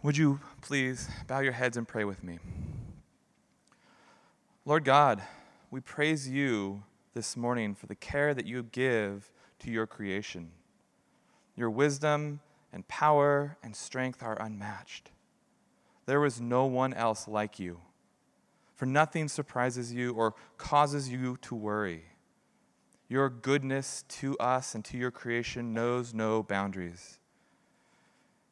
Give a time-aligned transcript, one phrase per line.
[0.00, 2.38] Would you please bow your heads and pray with me?
[4.64, 5.20] Lord God,
[5.72, 6.84] we praise you
[7.14, 10.52] this morning for the care that you give to your creation.
[11.56, 12.38] Your wisdom
[12.72, 15.10] and power and strength are unmatched.
[16.06, 17.80] There is no one else like you,
[18.76, 22.04] for nothing surprises you or causes you to worry.
[23.08, 27.17] Your goodness to us and to your creation knows no boundaries.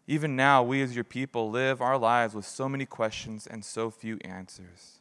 [0.09, 3.91] Even now, we as your people live our lives with so many questions and so
[3.91, 5.01] few answers.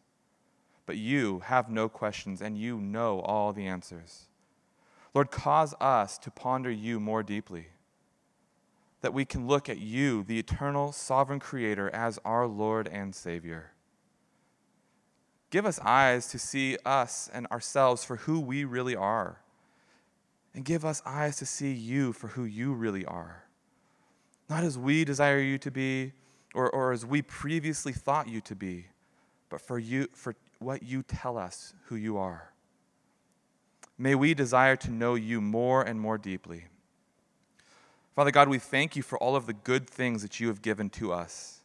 [0.88, 4.26] But you have no questions and you know all the answers.
[5.14, 7.68] Lord, cause us to ponder you more deeply,
[9.02, 13.72] that we can look at you, the eternal sovereign creator, as our Lord and Savior.
[15.52, 19.42] Give us eyes to see us and ourselves for who we really are,
[20.56, 23.45] and give us eyes to see you for who you really are
[24.50, 26.14] not as we desire you to be
[26.54, 28.88] or, or as we previously thought you to be,
[29.50, 32.52] but for, you, for what you tell us who you are.
[33.98, 36.66] May we desire to know you more and more deeply.
[38.16, 40.90] Father God, we thank you for all of the good things that you have given
[40.92, 41.62] to us.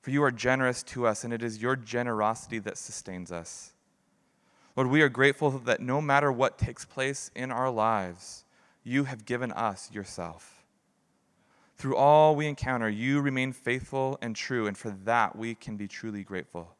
[0.00, 3.72] For you are generous to us, and it is your generosity that sustains us.
[4.76, 8.44] Lord, we are grateful that no matter what takes place in our lives,
[8.82, 10.61] you have given us yourself.
[11.82, 15.88] Through all we encounter, you remain faithful and true, and for that we can be
[15.88, 16.76] truly grateful.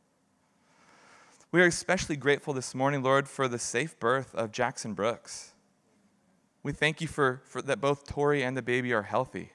[1.50, 5.54] We are especially grateful this morning, Lord, for the safe birth of Jackson Brooks.
[6.62, 9.50] We thank you for, for that both Tori and the baby are healthy.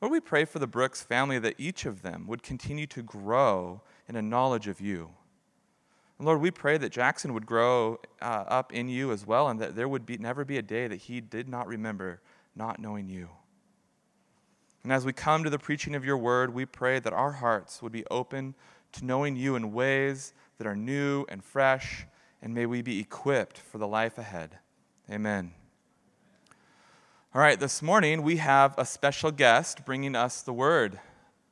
[0.00, 3.80] Lord, we pray for the Brooks family that each of them would continue to grow
[4.08, 5.10] in a knowledge of you.
[6.20, 9.58] And Lord, we pray that Jackson would grow uh, up in you as well, and
[9.58, 12.20] that there would be, never be a day that he did not remember
[12.54, 13.28] not knowing you.
[14.82, 17.82] And as we come to the preaching of your word, we pray that our hearts
[17.82, 18.54] would be open
[18.92, 22.06] to knowing you in ways that are new and fresh,
[22.40, 24.58] and may we be equipped for the life ahead.
[25.10, 25.52] Amen.
[27.34, 30.98] All right, this morning we have a special guest bringing us the word.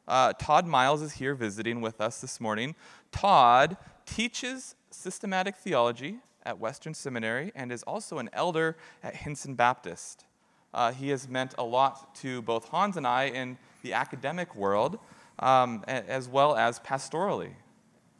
[0.06, 2.74] Uh, Todd Miles is here visiting with us this morning.
[3.12, 10.24] Todd teaches systematic theology at Western Seminary and is also an elder at Hinson Baptist.
[10.72, 14.98] Uh, he has meant a lot to both Hans and I in the academic world,
[15.38, 17.52] um, as well as pastorally.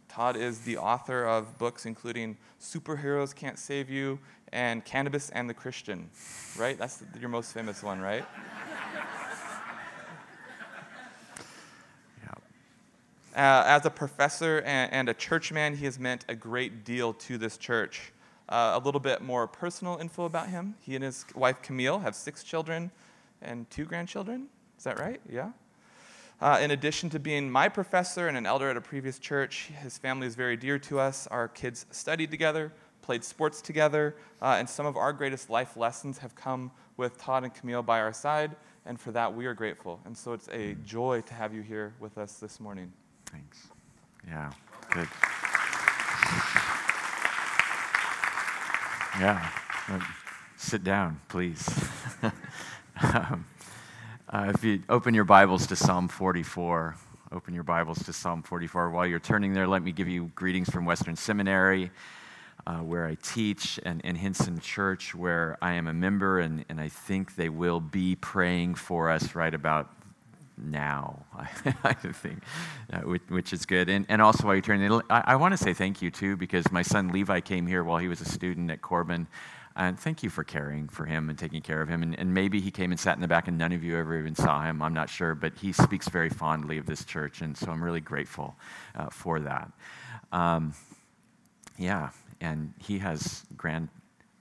[0.09, 4.19] Todd is the author of books including Superheroes Can't Save You
[4.53, 6.11] and Cannabis and the Christian,
[6.59, 6.77] right?
[6.77, 8.25] That's your most famous one, right?
[13.35, 17.39] Uh, as a professor and, and, a churchman, he has meant a great deal to
[17.39, 18.13] this church.
[18.51, 20.75] Uh, a little bit more personal info about him.
[20.81, 22.91] He and his wife Camille have six children
[23.41, 24.49] and two grandchildren.
[24.77, 25.21] Is that right?
[25.31, 25.51] Yeah.
[26.41, 29.99] Uh, in addition to being my professor and an elder at a previous church, his
[29.99, 31.27] family is very dear to us.
[31.27, 32.73] Our kids studied together,
[33.03, 37.45] played sports together, uh, and some of our greatest life lessons have come with Todd
[37.45, 38.57] and Camille by our side,
[38.87, 40.01] and for that we are grateful.
[40.07, 42.91] And so it's a joy to have you here with us this morning.
[43.27, 43.69] Thanks.
[44.27, 44.51] Yeah,
[44.91, 45.09] good.
[49.21, 49.51] Yeah.
[49.87, 50.01] Uh,
[50.57, 51.69] sit down, please.
[53.03, 53.45] um,
[54.31, 56.97] uh, if you open your Bibles to Psalm 44,
[57.31, 58.89] open your Bibles to Psalm 44.
[58.89, 61.91] While you're turning there, let me give you greetings from Western Seminary,
[62.67, 66.81] uh, where I teach, and, and Hinson Church, where I am a member, and, and
[66.81, 69.91] I think they will be praying for us right about
[70.63, 71.25] now,
[71.85, 72.43] I think,
[72.93, 73.89] uh, which, is good.
[73.89, 76.71] And, and also, while you're turning, I, I want to say thank you too, because
[76.71, 79.27] my son Levi came here while he was a student at Corban.
[79.77, 82.03] And thank you for caring for him and taking care of him.
[82.03, 84.19] And, and, maybe he came and sat in the back, and none of you ever
[84.19, 84.83] even saw him.
[84.83, 88.01] I'm not sure, but he speaks very fondly of this church, and so I'm really
[88.01, 88.57] grateful
[88.97, 89.71] uh, for that.
[90.33, 90.75] Um,
[91.79, 92.11] yeah,
[92.41, 93.89] and he has grand,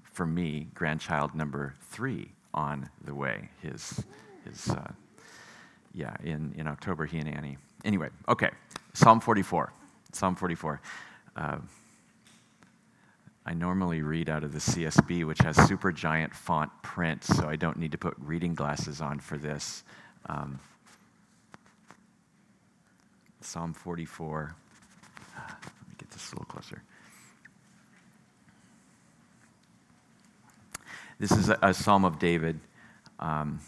[0.04, 3.50] for me, grandchild number three on the way.
[3.62, 4.04] His
[4.46, 4.92] his uh,
[5.94, 7.58] yeah, in, in October, he and Annie.
[7.84, 8.50] Anyway, okay,
[8.94, 9.72] Psalm 44.
[10.12, 10.82] Psalm 44.
[11.36, 11.58] Uh,
[13.46, 17.56] I normally read out of the CSB, which has super giant font print, so I
[17.56, 19.84] don't need to put reading glasses on for this.
[20.28, 20.60] Um,
[23.42, 24.56] Psalm 44.
[25.36, 26.84] Let me get this a little closer.
[31.20, 32.60] This is a, a psalm of David.
[33.20, 33.60] Um,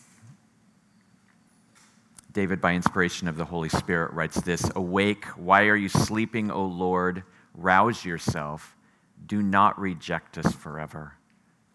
[2.31, 6.65] David, by inspiration of the Holy Spirit, writes this Awake, why are you sleeping, O
[6.65, 7.23] Lord?
[7.53, 8.75] Rouse yourself.
[9.25, 11.13] Do not reject us forever.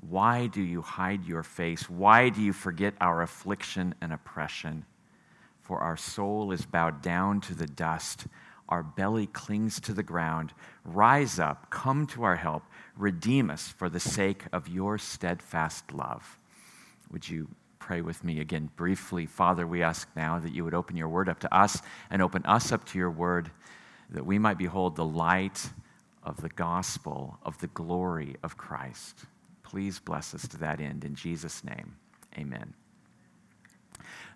[0.00, 1.90] Why do you hide your face?
[1.90, 4.86] Why do you forget our affliction and oppression?
[5.66, 8.28] for our soul is bowed down to the dust.
[8.68, 10.52] Our belly clings to the ground.
[10.84, 12.62] Rise up, come to our help,
[12.96, 16.38] redeem us for the sake of your steadfast love.
[17.10, 17.48] Would you
[17.86, 19.26] pray with me again briefly?
[19.26, 21.80] Father, we ask now that you would open your word up to us
[22.10, 23.48] and open us up to your word,
[24.10, 25.70] that we might behold the light
[26.24, 29.26] of the gospel of the glory of Christ.
[29.62, 31.04] Please bless us to that end.
[31.04, 31.94] In Jesus' name,
[32.36, 32.74] amen.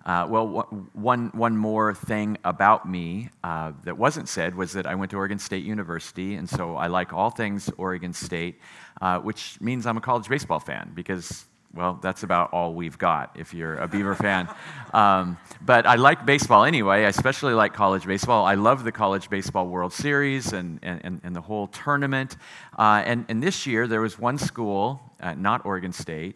[0.07, 0.47] Uh, well,
[0.93, 5.17] one, one more thing about me uh, that wasn't said was that I went to
[5.17, 8.61] Oregon State University, and so I like all things Oregon State,
[9.03, 13.37] uh, which means I'm a college baseball fan because, well, that's about all we've got
[13.39, 14.49] if you're a Beaver fan.
[14.93, 17.05] Um, but I like baseball anyway.
[17.05, 18.45] I especially like college baseball.
[18.45, 22.37] I love the College Baseball World Series and, and, and the whole tournament.
[22.77, 26.35] Uh, and, and this year, there was one school, uh, not Oregon State,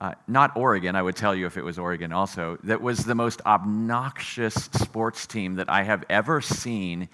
[0.00, 3.14] uh, not Oregon, I would tell you if it was Oregon also, that was the
[3.14, 7.08] most obnoxious sports team that I have ever seen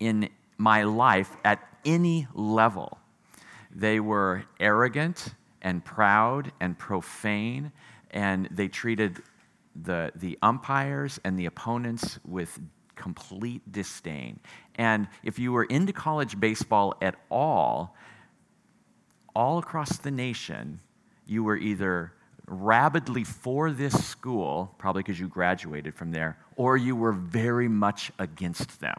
[0.00, 0.28] in
[0.58, 2.98] my life at any level.
[3.72, 5.32] They were arrogant
[5.64, 7.72] and proud and profane,
[8.10, 9.22] and they treated
[9.74, 12.60] the, the umpires and the opponents with
[12.94, 14.38] complete disdain.
[14.76, 17.96] And if you were into college baseball at all,
[19.34, 20.78] all across the nation,
[21.26, 22.12] you were either
[22.46, 28.12] rabidly for this school, probably because you graduated from there, or you were very much
[28.18, 28.96] against them.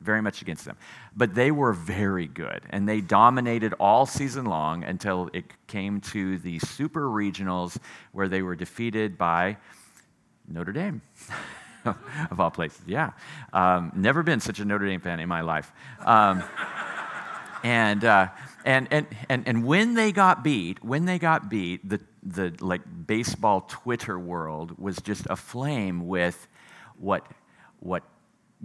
[0.00, 0.76] Very much against them.
[1.16, 6.38] But they were very good, and they dominated all season long until it came to
[6.38, 7.78] the super regionals
[8.12, 9.56] where they were defeated by
[10.46, 11.02] Notre Dame.
[12.30, 13.12] of all places, yeah.
[13.52, 15.72] Um, never been such a Notre Dame fan in my life.
[16.04, 16.42] Um,
[17.64, 18.28] and, uh,
[18.64, 22.82] and, and, and, and when they got beat, when they got beat, the, the like
[23.06, 26.46] baseball Twitter world was just aflame with
[26.98, 27.26] what,
[27.80, 28.02] what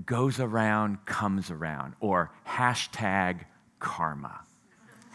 [0.05, 3.41] goes around comes around, or hashtag
[3.79, 4.41] karma.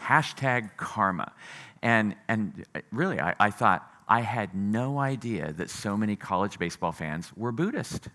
[0.01, 1.31] Hashtag karma.
[1.81, 6.91] And, and really, I, I thought, I had no idea that so many college baseball
[6.91, 8.07] fans were Buddhist.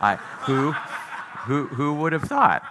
[0.00, 2.62] I, who, who, who would have thought?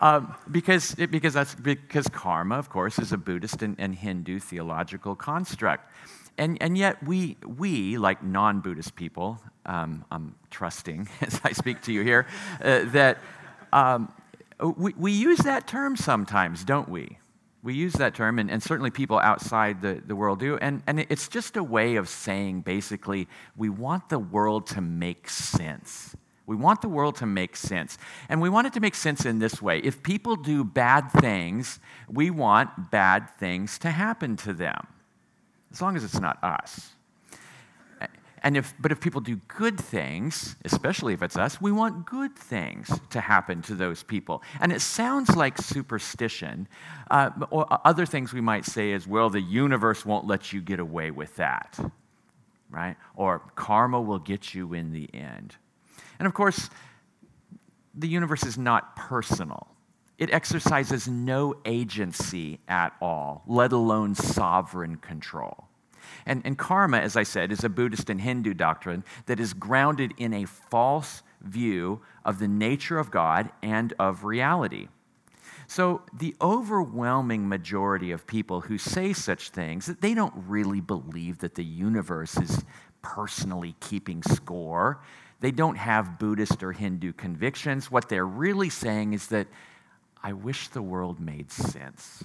[0.00, 4.38] Um, because, it, because, that's, because karma, of course, is a Buddhist and, and Hindu
[4.38, 5.90] theological construct.
[6.38, 11.82] And, and yet, we, we like non Buddhist people, um, I'm trusting as I speak
[11.82, 12.26] to you here,
[12.62, 13.18] uh, that
[13.72, 14.12] um,
[14.76, 17.18] we, we use that term sometimes, don't we?
[17.62, 20.56] We use that term, and, and certainly people outside the, the world do.
[20.56, 25.28] And, and it's just a way of saying basically, we want the world to make
[25.28, 26.16] sense.
[26.44, 27.98] We want the world to make sense.
[28.28, 29.78] And we want it to make sense in this way.
[29.78, 31.78] If people do bad things,
[32.08, 34.88] we want bad things to happen to them
[35.72, 36.92] as long as it's not us.
[38.44, 42.34] And if, but if people do good things, especially if it's us, we want good
[42.34, 44.42] things to happen to those people.
[44.60, 46.66] And it sounds like superstition.
[47.08, 50.80] Uh, or other things we might say is, well, the universe won't let you get
[50.80, 51.78] away with that,
[52.68, 52.96] right?
[53.14, 55.54] Or karma will get you in the end.
[56.18, 56.68] And of course,
[57.94, 59.68] the universe is not personal.
[60.18, 65.68] It exercises no agency at all, let alone sovereign control.
[66.26, 70.12] And, and karma, as I said, is a Buddhist and Hindu doctrine that is grounded
[70.18, 74.88] in a false view of the nature of God and of reality.
[75.66, 81.54] So, the overwhelming majority of people who say such things, they don't really believe that
[81.54, 82.62] the universe is
[83.00, 85.00] personally keeping score.
[85.40, 87.90] They don't have Buddhist or Hindu convictions.
[87.90, 89.48] What they're really saying is that
[90.22, 92.22] I wish the world made sense.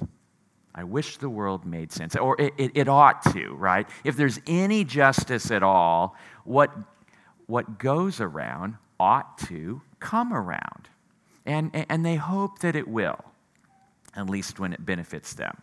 [0.76, 3.90] I wish the world made sense, or it, it, it, ought to, right?
[4.04, 6.72] If there's any justice at all, what,
[7.48, 10.90] what goes around ought to come around.
[11.48, 13.18] And, and they hope that it will,
[14.16, 15.58] at least when it benefits them.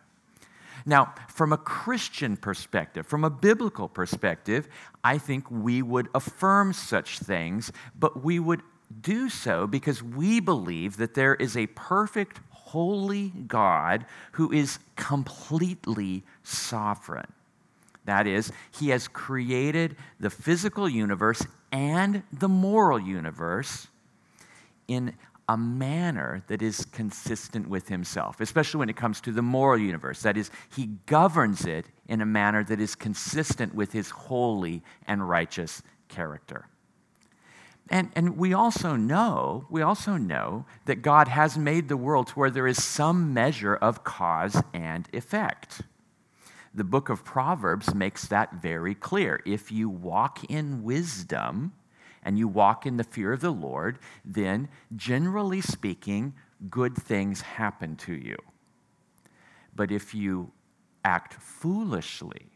[0.87, 4.69] Now, from a Christian perspective, from a biblical perspective,
[5.03, 8.63] I think we would affirm such things, but we would
[9.01, 16.25] do so because we believe that there is a perfect, holy God who is completely
[16.43, 17.33] sovereign.
[18.05, 23.89] That is, he has created the physical universe and the moral universe
[24.89, 25.15] in
[25.49, 30.23] a manner that is consistent with himself, especially when it comes to the moral universe.
[30.23, 35.29] That is, he governs it in a manner that is consistent with his holy and
[35.29, 36.67] righteous character.
[37.91, 42.35] And, and we also know, we also know that God has made the world to
[42.35, 45.83] where there is some measure of cause and effect.
[46.75, 49.41] The book of Proverbs makes that very clear.
[49.45, 51.73] If you walk in wisdom
[52.23, 56.35] and you walk in the fear of the Lord, then generally speaking,
[56.71, 58.37] good things happen to you.
[59.77, 60.53] But if you
[61.05, 62.47] act foolishly,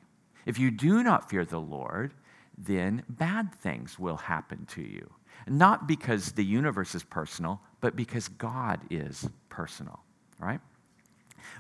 [0.47, 2.15] if you do not fear the Lord,
[2.57, 5.11] then bad things will happen to you.
[5.51, 10.01] Not because the universe is personal, but because God is personal,
[10.39, 10.61] right?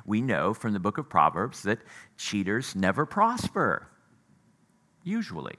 [0.05, 1.79] We know from the book of Proverbs that
[2.17, 3.89] cheaters never prosper,
[5.05, 5.57] usually.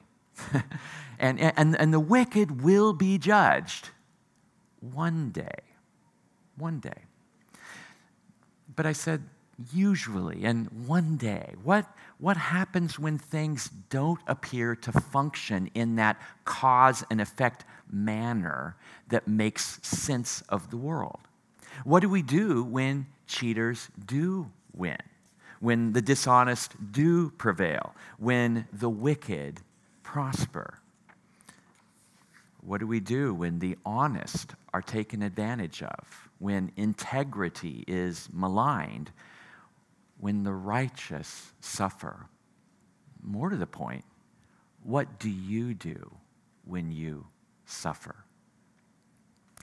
[1.20, 3.90] and, and, and the wicked will be judged
[4.80, 5.62] one day.
[6.58, 7.04] One day.
[8.76, 9.24] But I said,
[9.74, 11.54] usually and one day?
[11.64, 11.86] What,
[12.18, 18.76] what happens when things don't appear to function in that cause and effect manner
[19.10, 21.20] that makes sense of the world?
[21.84, 24.98] What do we do when cheaters do win?
[25.60, 27.94] When the dishonest do prevail?
[28.18, 29.62] When the wicked
[30.04, 30.80] prosper?
[32.62, 36.30] What do we do when the honest are taken advantage of?
[36.40, 39.12] When integrity is maligned?
[40.20, 42.28] When the righteous suffer.
[43.22, 44.06] More to the point,
[44.84, 46.12] what do you do
[46.66, 47.28] when you
[47.66, 48.16] suffer?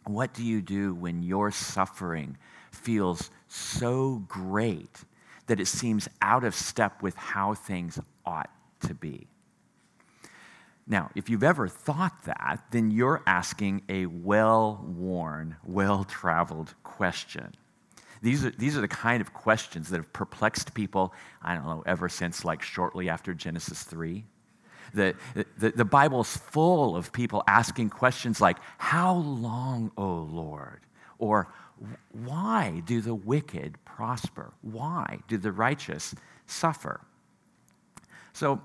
[0.04, 2.36] What do you do when your suffering
[2.70, 5.04] feels so great
[5.46, 8.50] that it seems out of step with how things ought
[8.82, 9.26] to be?
[10.86, 17.54] Now, if you've ever thought that, then you're asking a well worn, well traveled question.
[18.22, 21.82] These are, these are the kind of questions that have perplexed people, I don't know,
[21.86, 24.24] ever since like shortly after Genesis 3.
[24.94, 25.14] The,
[25.58, 30.80] the, the Bible's full of people asking questions like, How long, O Lord?
[31.18, 31.52] Or,
[32.12, 34.52] Why do the wicked prosper?
[34.62, 36.14] Why do the righteous
[36.46, 37.00] suffer?
[38.32, 38.60] So,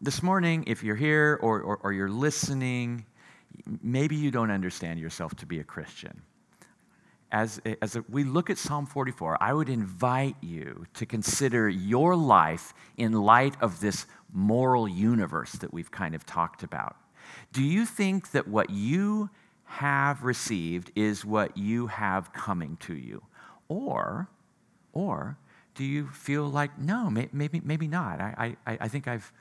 [0.00, 3.06] this morning, if you're here or, or, or you're listening,
[3.82, 6.20] maybe you don't understand yourself to be a Christian
[7.34, 12.72] as, as we look at Psalm 44, I would invite you to consider your life
[12.96, 16.96] in light of this moral universe that we've kind of talked about.
[17.52, 19.30] Do you think that what you
[19.64, 23.20] have received is what you have coming to you?
[23.66, 24.28] Or,
[24.92, 25.36] or
[25.74, 28.20] do you feel like, no, maybe, maybe not?
[28.20, 29.32] I, I, I think I've,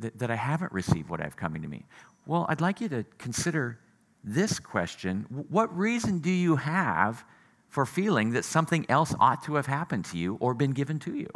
[0.00, 1.86] that, that I haven't received what I've coming to me.
[2.26, 3.78] Well, I'd like you to consider
[4.24, 7.24] this question What reason do you have
[7.68, 11.16] for feeling that something else ought to have happened to you or been given to
[11.16, 11.30] you?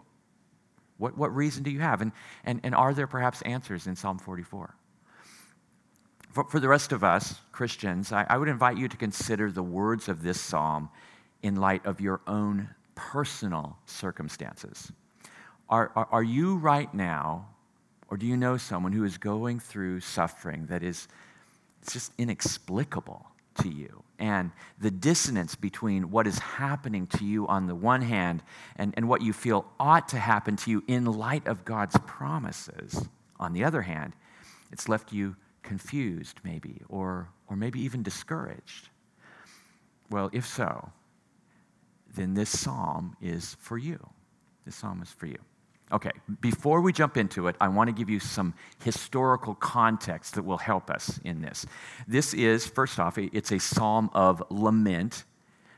[0.99, 2.00] What, what reason do you have?
[2.00, 2.12] And,
[2.45, 4.75] and, and are there perhaps answers in Psalm 44?
[6.31, 9.62] For, for the rest of us, Christians, I, I would invite you to consider the
[9.62, 10.90] words of this psalm
[11.43, 14.93] in light of your own personal circumstances.
[15.69, 17.49] Are, are, are you right now,
[18.09, 21.09] or do you know someone who is going through suffering that is
[21.87, 23.25] it's just inexplicable
[23.62, 24.02] to you.
[24.19, 24.50] And
[24.81, 28.43] the dissonance between what is happening to you on the one hand
[28.75, 33.09] and, and what you feel ought to happen to you in light of God's promises
[33.38, 34.14] on the other hand,
[34.73, 38.88] it's left you confused, maybe, or, or maybe even discouraged.
[40.11, 40.90] Well, if so,
[42.16, 44.05] then this psalm is for you.
[44.64, 45.38] This psalm is for you.
[45.93, 50.43] Okay, before we jump into it, I want to give you some historical context that
[50.43, 51.64] will help us in this.
[52.09, 55.25] This is, first off, it's a psalm of lament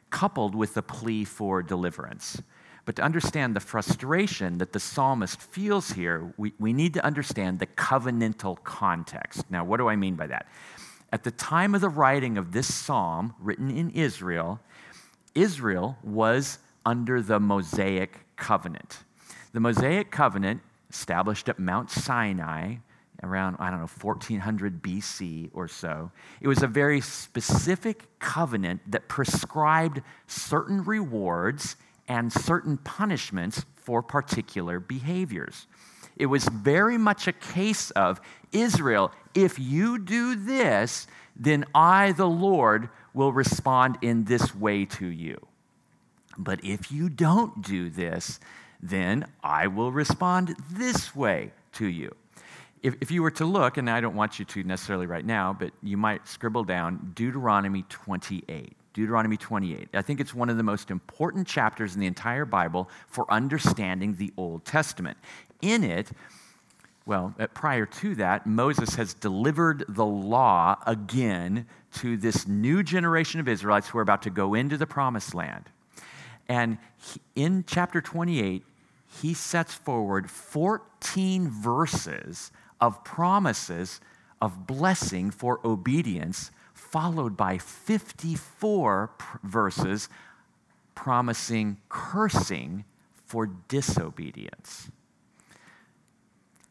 [0.08, 2.40] coupled with a plea for deliverance.
[2.86, 7.58] But to understand the frustration that the psalmist feels here, we, we need to understand
[7.58, 9.44] the covenantal context.
[9.50, 10.46] Now, what do I mean by that?
[11.12, 14.60] At the time of the writing of this psalm, written in Israel,
[15.34, 19.00] Israel was under the Mosaic covenant.
[19.52, 22.76] The Mosaic covenant, established at Mount Sinai
[23.22, 29.08] around, I don't know, 1400 BC or so, it was a very specific covenant that
[29.08, 31.76] prescribed certain rewards
[32.06, 35.66] and certain punishments for particular behaviors.
[36.16, 38.20] It was very much a case of
[38.52, 45.06] Israel, if you do this, then I, the Lord, will respond in this way to
[45.06, 45.46] you.
[46.36, 48.40] But if you don't do this,
[48.82, 52.14] then I will respond this way to you.
[52.82, 55.52] If, if you were to look, and I don't want you to necessarily right now,
[55.58, 58.76] but you might scribble down Deuteronomy 28.
[58.92, 59.88] Deuteronomy 28.
[59.94, 64.14] I think it's one of the most important chapters in the entire Bible for understanding
[64.14, 65.18] the Old Testament.
[65.60, 66.10] In it,
[67.06, 73.40] well, uh, prior to that, Moses has delivered the law again to this new generation
[73.40, 75.64] of Israelites who are about to go into the promised land.
[76.48, 76.78] And
[77.34, 78.64] in chapter 28,
[79.20, 82.50] he sets forward 14 verses
[82.80, 84.00] of promises
[84.40, 90.08] of blessing for obedience, followed by 54 pr- verses
[90.94, 92.84] promising cursing
[93.26, 94.90] for disobedience.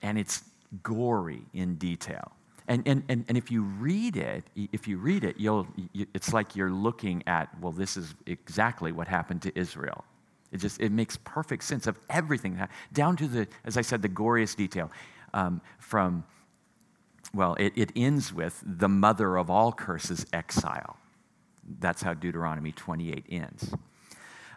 [0.02, 0.44] And it's
[0.84, 2.37] gory in detail.
[2.68, 6.34] And, and, and, and if you read it, if you read it, you'll, you, it's
[6.34, 10.04] like you're looking at, well, this is exactly what happened to Israel.
[10.52, 12.60] It just, it makes perfect sense of everything,
[12.92, 14.92] down to the, as I said, the goriest detail.
[15.34, 16.26] Um, from,
[17.34, 20.98] well, it, it ends with the mother of all curses, exile.
[21.80, 23.74] That's how Deuteronomy 28 ends.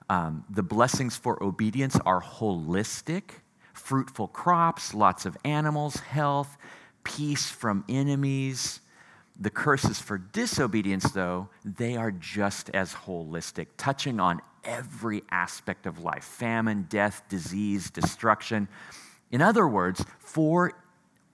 [0.08, 3.22] Um, the blessings for obedience are holistic
[3.72, 6.56] fruitful crops, lots of animals, health,
[7.04, 8.80] peace from enemies.
[9.38, 16.00] The curses for disobedience, though, they are just as holistic, touching on every aspect of
[16.00, 18.68] life famine, death, disease, destruction.
[19.30, 20.72] In other words, for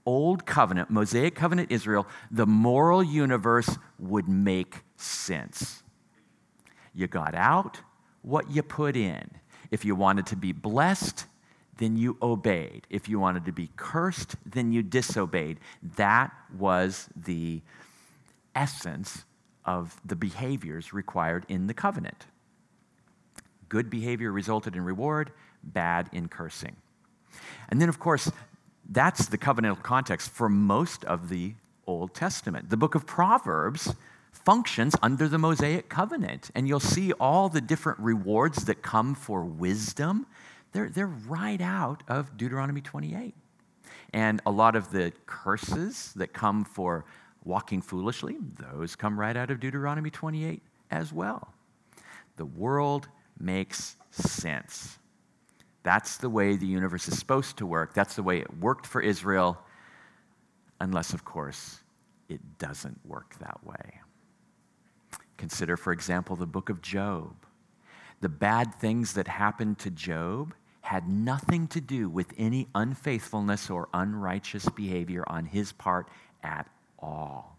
[0.04, 5.82] Old Covenant, Mosaic Covenant Israel, the moral universe would make sense.
[6.94, 7.80] You got out
[8.23, 9.28] what you put in.
[9.70, 11.26] If you wanted to be blessed,
[11.78, 12.87] then you obeyed.
[12.90, 15.59] If you wanted to be cursed, then you disobeyed.
[15.97, 17.61] That was the
[18.54, 19.25] essence
[19.64, 22.26] of the behaviors required in the covenant.
[23.68, 26.76] Good behavior resulted in reward, bad in cursing.
[27.68, 28.30] And then, of course,
[28.88, 31.54] that's the covenantal context for most of the
[31.87, 32.71] Old Testament.
[32.71, 33.95] The book of Proverbs
[34.33, 39.45] functions under the Mosaic covenant, and you'll see all the different rewards that come for
[39.45, 40.26] wisdom
[40.73, 43.35] they're, they're right out of Deuteronomy 28.
[44.12, 47.04] And a lot of the curses that come for
[47.44, 51.52] walking foolishly, those come right out of Deuteronomy 28 as well.
[52.37, 53.08] The world
[53.38, 54.99] makes sense.
[55.82, 57.94] That's the way the universe is supposed to work.
[57.94, 59.58] That's the way it worked for Israel,
[60.80, 61.80] unless, of course,
[62.28, 64.00] it doesn't work that way.
[65.37, 67.46] Consider, for example, the book of Job
[68.20, 73.88] the bad things that happened to Job had nothing to do with any unfaithfulness or
[73.93, 76.08] unrighteous behavior on his part
[76.43, 77.56] at all.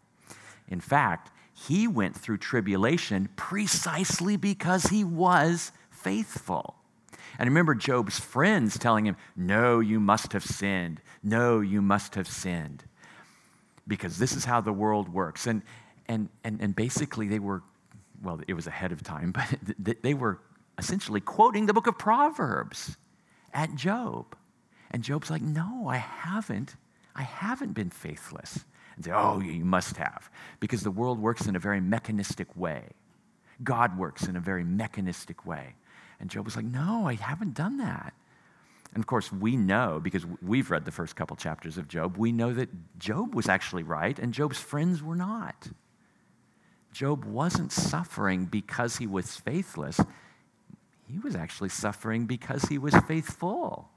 [0.69, 6.75] In fact, he went through tribulation precisely because he was faithful.
[7.39, 11.01] And remember Job's friends telling him, No, you must have sinned.
[11.23, 12.84] No, you must have sinned.
[13.88, 15.47] Because this is how the world works.
[15.47, 15.62] And,
[16.08, 17.63] and, and, and basically, they were,
[18.21, 19.32] well, it was ahead of time,
[19.77, 20.39] but they were
[20.77, 22.97] essentially quoting the book of Proverbs
[23.53, 24.35] at Job.
[24.91, 26.75] And Job's like, No, I haven't.
[27.15, 28.65] I haven't been faithless.
[28.95, 30.29] And say, Oh, you must have.
[30.59, 32.83] Because the world works in a very mechanistic way.
[33.63, 35.75] God works in a very mechanistic way.
[36.19, 38.13] And Job was like, No, I haven't done that.
[38.93, 42.31] And of course, we know, because we've read the first couple chapters of Job, we
[42.31, 45.67] know that Job was actually right and Job's friends were not.
[46.93, 49.99] Job wasn't suffering because he was faithless
[51.08, 53.89] he was actually suffering because he was faithful.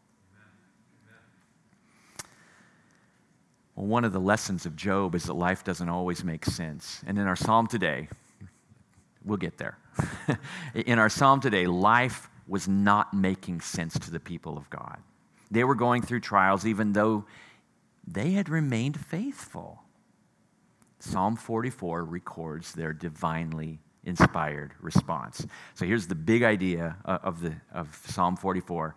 [3.75, 7.03] Well, one of the lessons of Job is that life doesn't always make sense.
[7.07, 8.09] And in our psalm today,
[9.25, 9.79] we'll get there.
[10.75, 14.99] in our psalm today, life was not making sense to the people of God.
[15.51, 17.25] They were going through trials even though
[18.07, 19.83] they had remained faithful.
[21.01, 25.47] Psalm 44 records their divinely inspired response.
[25.75, 28.95] So here's the big idea of, the, of Psalm 44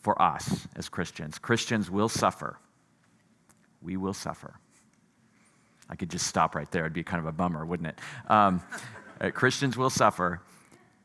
[0.00, 2.58] for us as Christians Christians will suffer.
[3.82, 4.54] We will suffer.
[5.88, 6.84] I could just stop right there.
[6.84, 7.98] It'd be kind of a bummer, wouldn't it?
[8.30, 8.62] Um,
[9.20, 10.40] uh, Christians will suffer,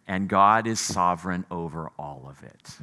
[0.08, 2.78] and God is sovereign over all of it.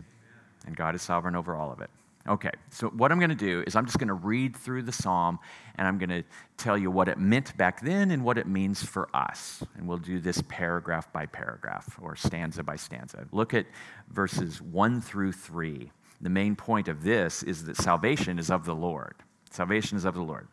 [0.67, 1.91] And God is sovereign over all of it.
[2.29, 4.93] Okay, so what I'm going to do is I'm just going to read through the
[4.93, 5.41] psalm
[5.75, 6.23] and I'm going to
[6.57, 9.65] tell you what it meant back then and what it means for us.
[9.77, 13.27] And we'll do this paragraph by paragraph or stanza by stanza.
[13.33, 13.67] Look at
[14.09, 15.91] verses 1 through 3.
[16.21, 19.17] The main point of this is that salvation is of the Lord.
[19.51, 20.47] Salvation is of the Lord.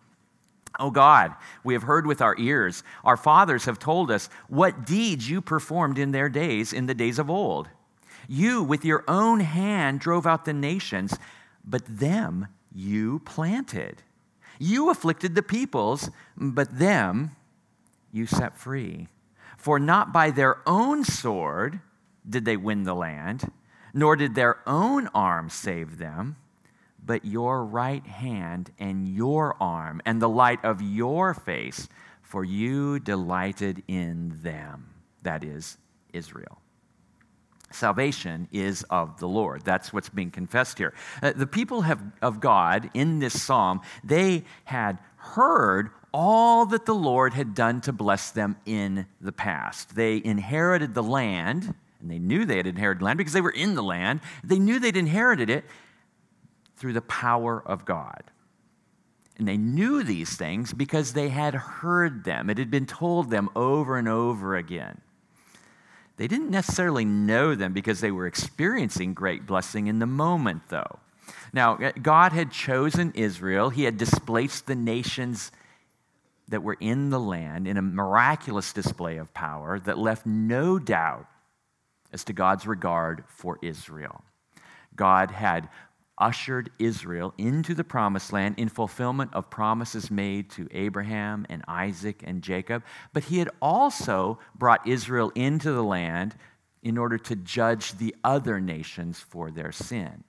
[0.79, 2.84] Oh God, we have heard with our ears.
[3.03, 7.19] Our fathers have told us what deeds you performed in their days, in the days
[7.19, 7.69] of old.
[8.27, 11.17] You, with your own hand, drove out the nations
[11.63, 14.04] but them you planted.
[14.60, 17.32] You afflicted the peoples, but them
[18.12, 19.08] you set free.
[19.58, 21.80] For not by their own sword
[22.28, 23.52] did they win the land,
[23.93, 26.36] nor did their own arm save them,
[27.04, 31.88] but your right hand and your arm and the light of your face,
[32.22, 34.89] for you delighted in them.
[35.24, 35.78] That is
[36.13, 36.62] Israel.
[37.71, 39.63] Salvation is of the Lord.
[39.63, 40.93] That's what's being confessed here.
[41.21, 46.95] Uh, the people have, of God in this psalm, they had heard all that the
[46.95, 49.95] Lord had done to bless them in the past.
[49.95, 53.75] They inherited the land, and they knew they had inherited land because they were in
[53.75, 54.21] the land.
[54.43, 55.65] They knew they'd inherited it
[56.77, 58.23] through the power of God.
[59.38, 62.49] And they knew these things because they had heard them.
[62.49, 65.01] It had been told them over and over again.
[66.19, 70.99] They didn't necessarily know them because they were experiencing great blessing in the moment, though.
[71.53, 75.53] Now, eh, God had chosen Israel, He had displaced the nations
[76.49, 81.25] that were in the land in a miraculous display of power that left no doubt
[82.12, 84.21] as to God's regard for Israel.
[84.97, 85.69] God had
[86.19, 92.23] ushered Israel into the promised land in fulfillment of promises made to Abraham and Isaac
[92.25, 96.36] and Jacob, but he had also brought Israel into the land
[96.84, 100.23] in order to judge the other nations for their sin.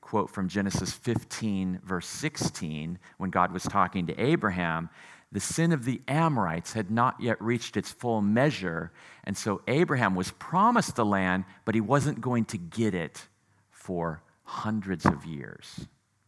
[0.00, 4.88] Quote from Genesis 15, verse 16, when God was talking to Abraham,
[5.32, 8.92] the sin of the Amorites had not yet reached its full measure,
[9.24, 13.26] and so Abraham was promised the land, but he wasn't going to get it
[13.70, 15.86] for hundreds of years,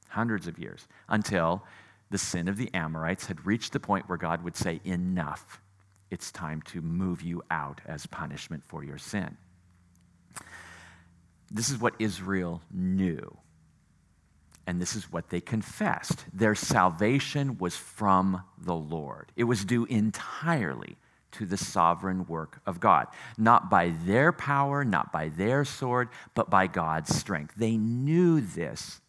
[0.08, 1.64] hundreds of years, until
[2.10, 5.60] the sin of the Amorites had reached the point where God would say, Enough,
[6.10, 9.36] it's time to move you out as punishment for your sin.
[11.50, 13.38] This is what Israel knew.
[14.66, 16.26] And this is what they confessed.
[16.32, 19.32] Their salvation was from the Lord.
[19.34, 20.98] It was due entirely
[21.32, 23.06] to the sovereign work of God.
[23.36, 27.54] Not by their power, not by their sword, but by God's strength.
[27.56, 29.00] They knew this,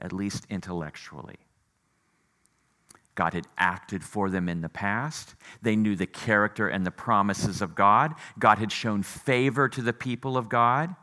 [0.00, 1.38] at least intellectually.
[3.14, 5.34] God had acted for them in the past.
[5.60, 8.14] They knew the character and the promises of God.
[8.38, 10.94] God had shown favor to the people of God.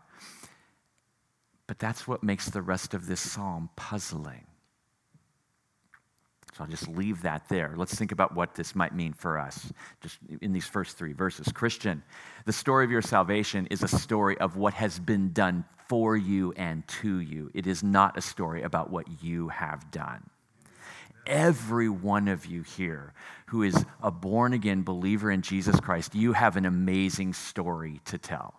[1.67, 4.44] But that's what makes the rest of this psalm puzzling.
[6.55, 7.73] So I'll just leave that there.
[7.75, 11.51] Let's think about what this might mean for us, just in these first three verses.
[11.51, 12.01] Christian,
[12.45, 16.53] the story of your salvation is a story of what has been done for you
[16.53, 17.51] and to you.
[17.53, 20.29] It is not a story about what you have done.
[21.27, 23.13] Every one of you here
[23.47, 28.17] who is a born again believer in Jesus Christ, you have an amazing story to
[28.17, 28.53] tell.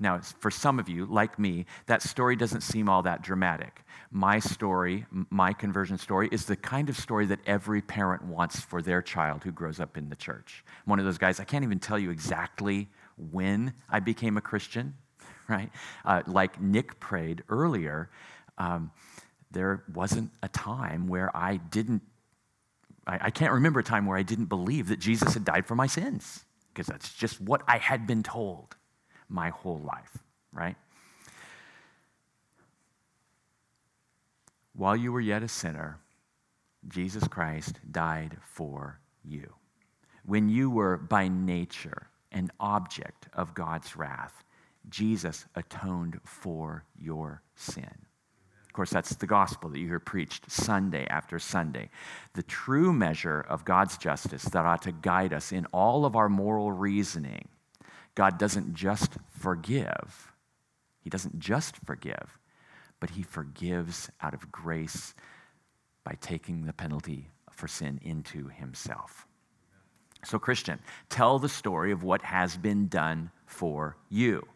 [0.00, 3.82] Now, for some of you, like me, that story doesn't seem all that dramatic.
[4.10, 8.80] My story, my conversion story, is the kind of story that every parent wants for
[8.80, 10.64] their child who grows up in the church.
[10.66, 12.88] I'm one of those guys, I can't even tell you exactly
[13.30, 14.94] when I became a Christian,
[15.48, 15.70] right?
[16.06, 18.08] Uh, like Nick prayed earlier,
[18.56, 18.90] um,
[19.50, 22.02] there wasn't a time where I didn't,
[23.06, 25.74] I, I can't remember a time where I didn't believe that Jesus had died for
[25.74, 28.76] my sins, because that's just what I had been told
[29.28, 30.16] my whole life,
[30.52, 30.76] right?
[34.78, 35.98] While you were yet a sinner,
[36.86, 39.52] Jesus Christ died for you.
[40.24, 44.44] When you were by nature an object of God's wrath,
[44.88, 48.06] Jesus atoned for your sin.
[48.66, 51.90] Of course, that's the gospel that you hear preached Sunday after Sunday.
[52.34, 56.28] The true measure of God's justice that ought to guide us in all of our
[56.28, 57.48] moral reasoning
[58.14, 60.32] God doesn't just forgive,
[61.00, 62.37] He doesn't just forgive,
[63.00, 65.14] but He forgives out of grace
[66.04, 69.26] by taking the penalty for sin into Himself.
[70.24, 74.46] So, Christian, tell the story of what has been done for you.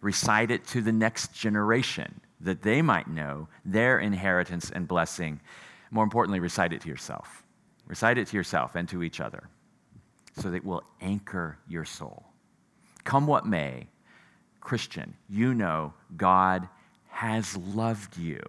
[0.00, 5.40] Recite it to the next generation that they might know their inheritance and blessing.
[5.90, 7.42] More importantly, recite it to yourself.
[7.86, 9.48] Recite it to yourself and to each other
[10.36, 12.24] so that it will anchor your soul.
[13.04, 13.88] Come what may,
[14.60, 16.68] Christian, you know God
[17.18, 18.40] has loved you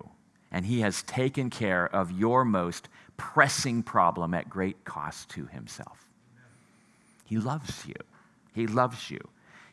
[0.51, 6.07] and he has taken care of your most pressing problem at great cost to himself.
[7.25, 7.95] He loves you.
[8.53, 9.19] He loves you.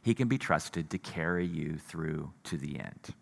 [0.01, 3.13] He can be trusted to carry you through to the end.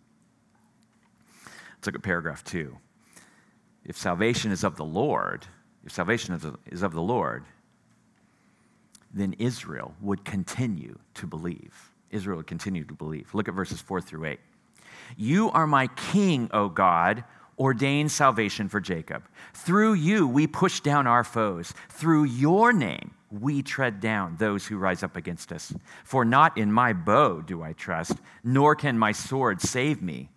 [1.45, 2.79] Let's look at paragraph two.
[3.85, 5.45] If salvation is of the Lord,
[5.85, 7.47] if salvation is of the Lord,
[9.13, 11.91] then Israel would continue to believe.
[12.13, 13.35] Israel would continue to believe.
[13.35, 14.39] Look at verses 4 through 8.
[15.17, 17.25] You are my king, O God.
[17.59, 19.23] Ordain salvation for Jacob.
[19.53, 21.73] Through you, we push down our foes.
[21.89, 25.73] Through your name, we tread down those who rise up against us.
[26.05, 30.31] For not in my bow do I trust, nor can my sword save me.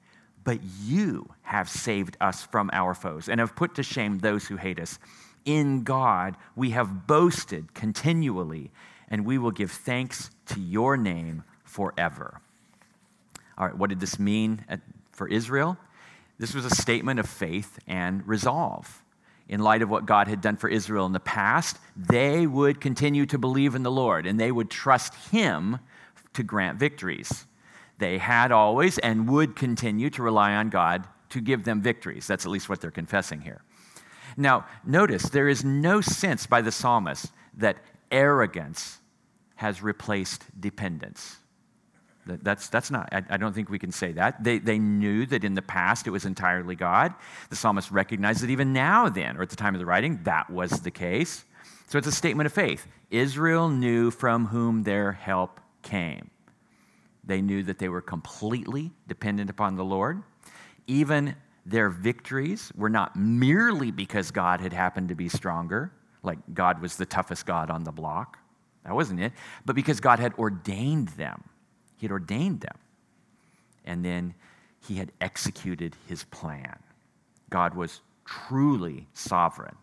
[0.44, 4.56] But you have saved us from our foes and have put to shame those who
[4.56, 5.00] hate us
[5.48, 8.70] in God we have boasted continually,
[9.10, 12.42] and we will give thanks to your name forever.
[13.58, 14.64] All right, what did this mean
[15.12, 15.78] for Israel?
[16.38, 19.04] This was a statement of faith and resolve.
[19.50, 23.26] in light of what God had done for Israel in the past, they would continue
[23.28, 25.80] to believe in the Lord and they would trust Him
[26.34, 27.46] to grant victories.
[27.98, 32.28] They had always and would continue to rely on God to give them victories.
[32.28, 33.62] That's at least what they're confessing here.
[34.36, 37.78] Now, notice there is no sense by the psalmist that
[38.12, 39.00] arrogance
[39.56, 41.38] has replaced dependence.
[42.28, 44.44] That's, that's not, I, I, don't think we can say that.
[44.44, 47.14] They, they knew that in the past it was entirely God.
[47.50, 50.50] The psalmist recognized that even now, then, or at the time of the writing, that
[50.50, 51.46] was the case.
[51.88, 52.88] So it's a statement of faith.
[53.10, 56.30] Israel knew from whom their help came.
[57.24, 60.24] They knew that they were completely dependent upon the Lord.
[60.88, 61.36] Even
[61.66, 65.92] their victories were not merely because God had happened to be stronger,
[66.24, 68.38] like God was the toughest God on the block.
[68.86, 69.34] That wasn't it.
[69.66, 71.44] But because God had ordained them.
[71.98, 72.78] He had ordained them.
[73.86, 74.34] And then
[74.88, 76.80] he had executed his plan.
[77.50, 79.76] God was truly sovereign.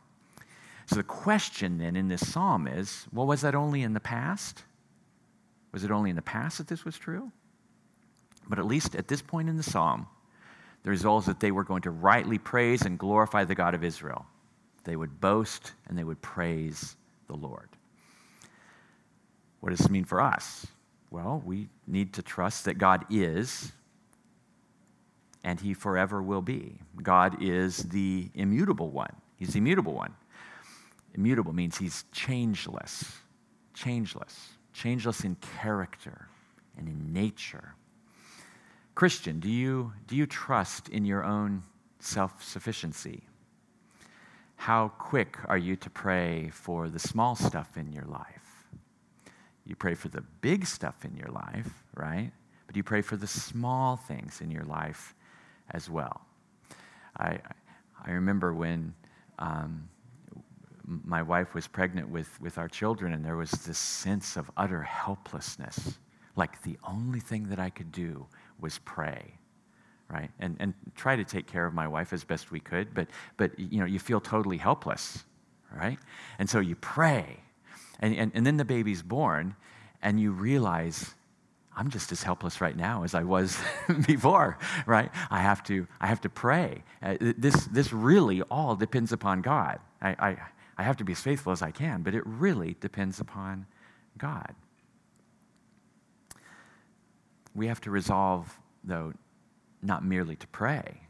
[0.87, 4.63] So the question then in this psalm is well, was that only in the past?
[5.73, 7.33] Was it only in the past that this was true?
[8.49, 10.07] But at least at this point in the psalm,
[10.83, 13.83] the result is that they were going to rightly praise and glorify the God of
[13.83, 14.27] Israel.
[14.85, 16.97] They would boast and they would praise
[17.27, 17.71] the Lord.
[19.61, 20.67] What does this mean for us?
[21.15, 23.71] Well, we need to trust that God is
[25.45, 26.81] and he forever will be.
[27.01, 29.15] God is the immutable one.
[29.37, 30.13] He's the immutable one.
[31.15, 33.13] Immutable means he's changeless,
[33.75, 36.27] changeless, changeless in character
[36.77, 37.77] and in nature.
[38.97, 41.63] Christian, do you, do you trust in your own
[42.01, 43.23] self sufficiency?
[44.57, 48.44] How quick are you to pray for the small stuff in your life?
[49.67, 52.31] You pray for the big stuff in your life, right?
[52.67, 55.15] But you pray for the small things in your life
[55.71, 56.21] as well.
[57.17, 57.39] I,
[58.05, 58.95] I remember when
[59.39, 59.89] um,
[60.87, 64.83] my wife was pregnant with, with our children, and there was this sense of utter
[64.83, 65.99] helplessness.
[66.37, 68.27] Like the only thing that I could do
[68.61, 69.35] was pray,
[70.11, 70.31] right?
[70.41, 73.59] And, and try to take care of my wife as best we could, but, but
[73.59, 75.25] you know, you feel totally helpless,
[75.75, 75.99] right?
[76.39, 77.41] And so you pray
[78.01, 79.57] and, and, and then the baby's born,
[80.03, 81.15] and you realize,
[81.77, 83.59] I'm just as helpless right now as I was
[84.07, 85.11] before, right?
[85.31, 86.83] I have to, I have to pray.
[87.03, 89.79] Uh, this, this really all depends upon God.
[90.01, 90.37] I, I,
[90.77, 93.67] I have to be as faithful as I can, but it really depends upon
[94.19, 94.55] God.
[97.55, 99.13] We have to resolve, though,
[99.83, 101.01] not merely to pray,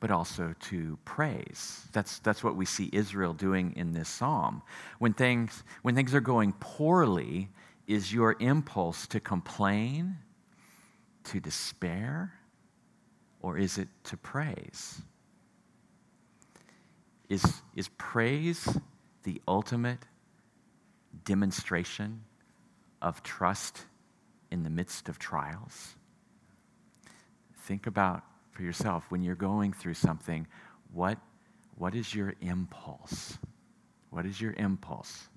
[0.00, 1.86] but also to praise.
[1.92, 4.62] That's, that's what we see Israel doing in this psalm.
[4.98, 7.48] When things, when things are going poorly,
[7.86, 10.18] is your impulse to complain,
[11.24, 12.34] to despair,
[13.40, 15.00] or is it to praise?
[17.28, 18.78] Is, is praise
[19.24, 20.04] the ultimate
[21.24, 22.22] demonstration
[23.02, 23.80] of trust
[24.50, 25.96] in the midst of trials?
[27.62, 28.22] Think about
[28.58, 30.44] for yourself when you're going through something,
[30.92, 31.16] what,
[31.76, 33.38] what is your impulse?
[34.10, 35.28] What is your impulse?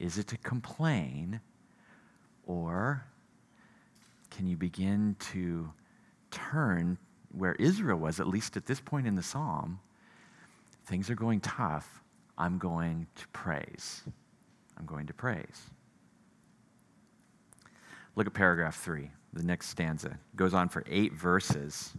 [0.00, 1.40] Is it to complain
[2.44, 3.04] or
[4.30, 5.70] can you begin to
[6.32, 6.98] turn
[7.30, 9.78] where Israel was, at least at this point in the psalm?
[10.86, 12.02] Things are going tough.
[12.36, 14.02] I'm going to praise.
[14.76, 15.70] I'm going to praise.
[18.16, 20.08] Look at paragraph three, the next stanza.
[20.08, 21.92] It goes on for eight verses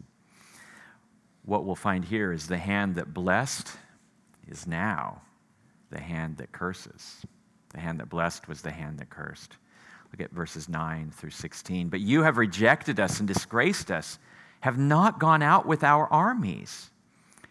[1.47, 3.69] what we'll find here is the hand that blessed
[4.49, 5.21] is now
[5.89, 7.25] the hand that curses.
[7.69, 9.55] The hand that blessed was the hand that cursed.
[10.11, 11.87] Look at verses 9 through 16.
[11.87, 14.19] But you have rejected us and disgraced us,
[14.59, 16.91] have not gone out with our armies.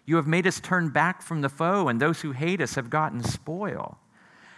[0.04, 2.90] You have made us turn back from the foe, and those who hate us have
[2.90, 3.98] gotten spoil.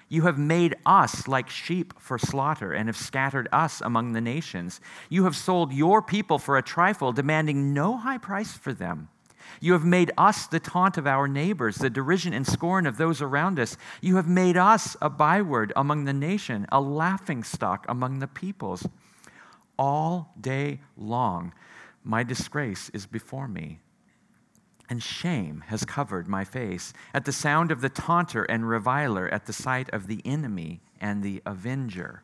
[0.09, 4.81] You have made us like sheep for slaughter and have scattered us among the nations.
[5.09, 9.11] You have sold your people for a trifle, demanding no high price for them.
[9.61, 13.21] You have made us the taunt of our neighbors, the derision and scorn of those
[13.23, 13.77] around us.
[14.01, 18.87] You have made us a byword among the nation, a laughing stock among the peoples.
[19.79, 21.53] All day long,
[22.03, 23.81] my disgrace is before me,
[24.89, 29.47] and shame has covered my face at the sound of the taunter and reviler, at
[29.47, 32.23] the sight of the enemy and the avenger.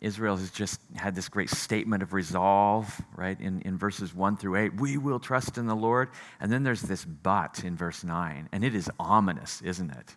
[0.00, 4.56] Israel has just had this great statement of resolve, right, in, in verses 1 through
[4.56, 4.80] 8.
[4.80, 6.10] We will trust in the Lord.
[6.40, 8.48] And then there's this but in verse 9.
[8.52, 10.16] And it is ominous, isn't it?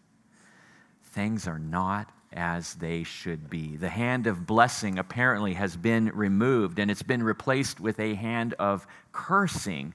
[1.04, 3.76] Things are not as they should be.
[3.76, 8.54] The hand of blessing apparently has been removed, and it's been replaced with a hand
[8.60, 9.94] of cursing.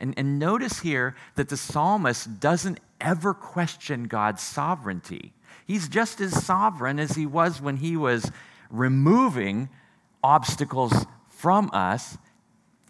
[0.00, 5.32] And, and notice here that the psalmist doesn't ever question God's sovereignty.
[5.66, 8.30] He's just as sovereign as he was when he was
[8.70, 9.68] removing
[10.22, 12.18] obstacles from us.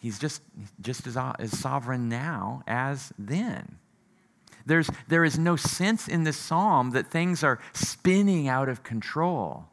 [0.00, 0.42] He's just,
[0.80, 3.78] just as, uh, as sovereign now as then.
[4.64, 9.66] There's, there is no sense in this psalm that things are spinning out of control.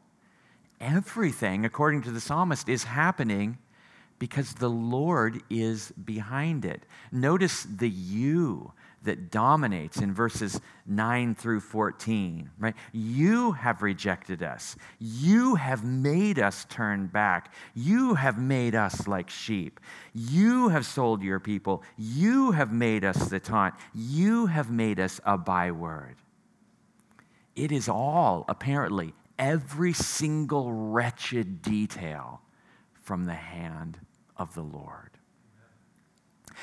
[0.80, 3.58] Everything, according to the psalmist, is happening
[4.18, 6.84] because the Lord is behind it.
[7.10, 8.72] Notice the you
[9.04, 12.74] that dominates in verses 9 through 14, right?
[12.92, 14.76] You have rejected us.
[14.98, 17.54] You have made us turn back.
[17.74, 19.80] You have made us like sheep.
[20.14, 21.82] You have sold your people.
[21.96, 23.74] You have made us the taunt.
[23.94, 26.16] You have made us a byword.
[27.54, 32.40] It is all, apparently, every single wretched detail
[33.02, 33.98] from the hand
[34.36, 35.10] of the Lord.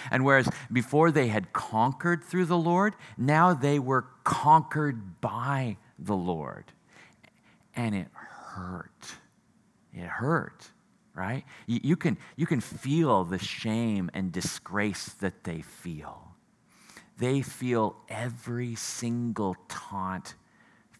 [0.09, 6.15] And whereas before they had conquered through the Lord, now they were conquered by the
[6.15, 6.65] Lord.
[7.75, 9.15] And it hurt.
[9.93, 10.69] It hurt,
[11.13, 11.43] right?
[11.67, 16.31] You, you, can, you can feel the shame and disgrace that they feel.
[17.17, 20.35] They feel every single taunt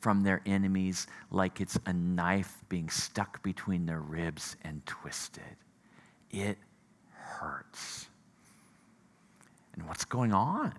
[0.02, 5.56] from their enemies like it's a knife being stuck between their ribs and twisted.
[6.30, 6.58] It
[7.12, 8.08] hurts.
[9.74, 10.74] And what's going on?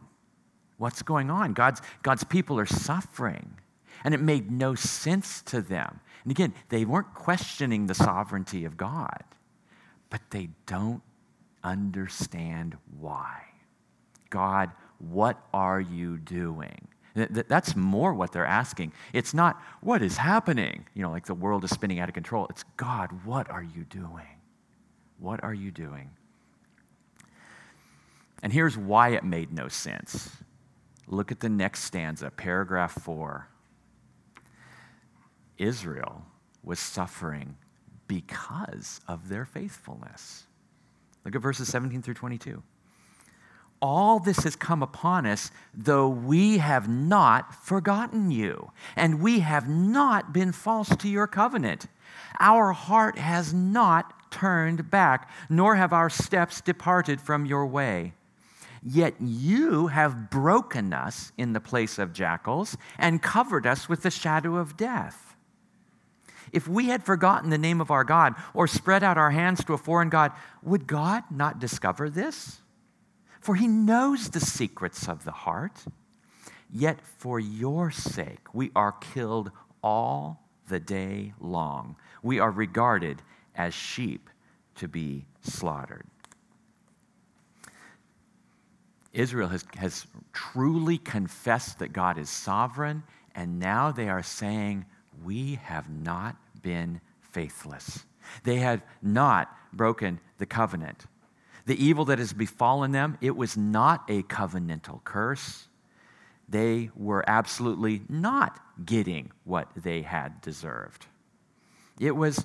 [0.78, 1.52] What's going on?
[1.52, 3.58] God's, God's people are suffering.
[4.04, 6.00] And it made no sense to them.
[6.24, 9.22] And again, they weren't questioning the sovereignty of God,
[10.10, 11.02] but they don't
[11.62, 13.42] understand why.
[14.30, 16.88] God, what are you doing?
[17.14, 18.92] That's more what they're asking.
[19.12, 20.86] It's not, what is happening?
[20.94, 22.46] You know, like the world is spinning out of control.
[22.48, 24.40] It's, God, what are you doing?
[25.18, 26.10] What are you doing?
[28.42, 30.30] And here's why it made no sense.
[31.06, 33.48] Look at the next stanza, paragraph four.
[35.58, 36.24] Israel
[36.62, 37.56] was suffering
[38.08, 40.44] because of their faithfulness.
[41.24, 42.62] Look at verses 17 through 22.
[43.80, 49.68] All this has come upon us, though we have not forgotten you, and we have
[49.68, 51.88] not been false to your covenant.
[52.38, 58.14] Our heart has not turned back, nor have our steps departed from your way.
[58.82, 64.10] Yet you have broken us in the place of jackals and covered us with the
[64.10, 65.36] shadow of death.
[66.52, 69.72] If we had forgotten the name of our God or spread out our hands to
[69.72, 72.60] a foreign God, would God not discover this?
[73.40, 75.84] For he knows the secrets of the heart.
[76.70, 79.50] Yet for your sake we are killed
[79.82, 81.96] all the day long.
[82.22, 83.22] We are regarded
[83.54, 84.28] as sheep
[84.76, 86.06] to be slaughtered.
[89.12, 93.02] Israel has, has truly confessed that God is sovereign,
[93.34, 94.86] and now they are saying,
[95.22, 98.04] We have not been faithless.
[98.44, 101.06] They have not broken the covenant.
[101.66, 105.68] The evil that has befallen them, it was not a covenantal curse.
[106.48, 111.06] They were absolutely not getting what they had deserved.
[112.00, 112.44] It was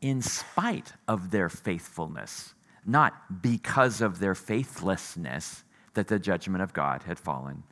[0.00, 2.53] in spite of their faithfulness
[2.86, 7.62] not because of their faithlessness that the judgment of God had fallen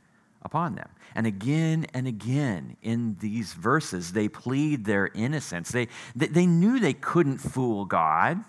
[0.43, 0.89] upon them.
[1.15, 5.71] And again and again in these verses, they plead their innocence.
[5.71, 8.43] They, they, they, knew they couldn't fool God,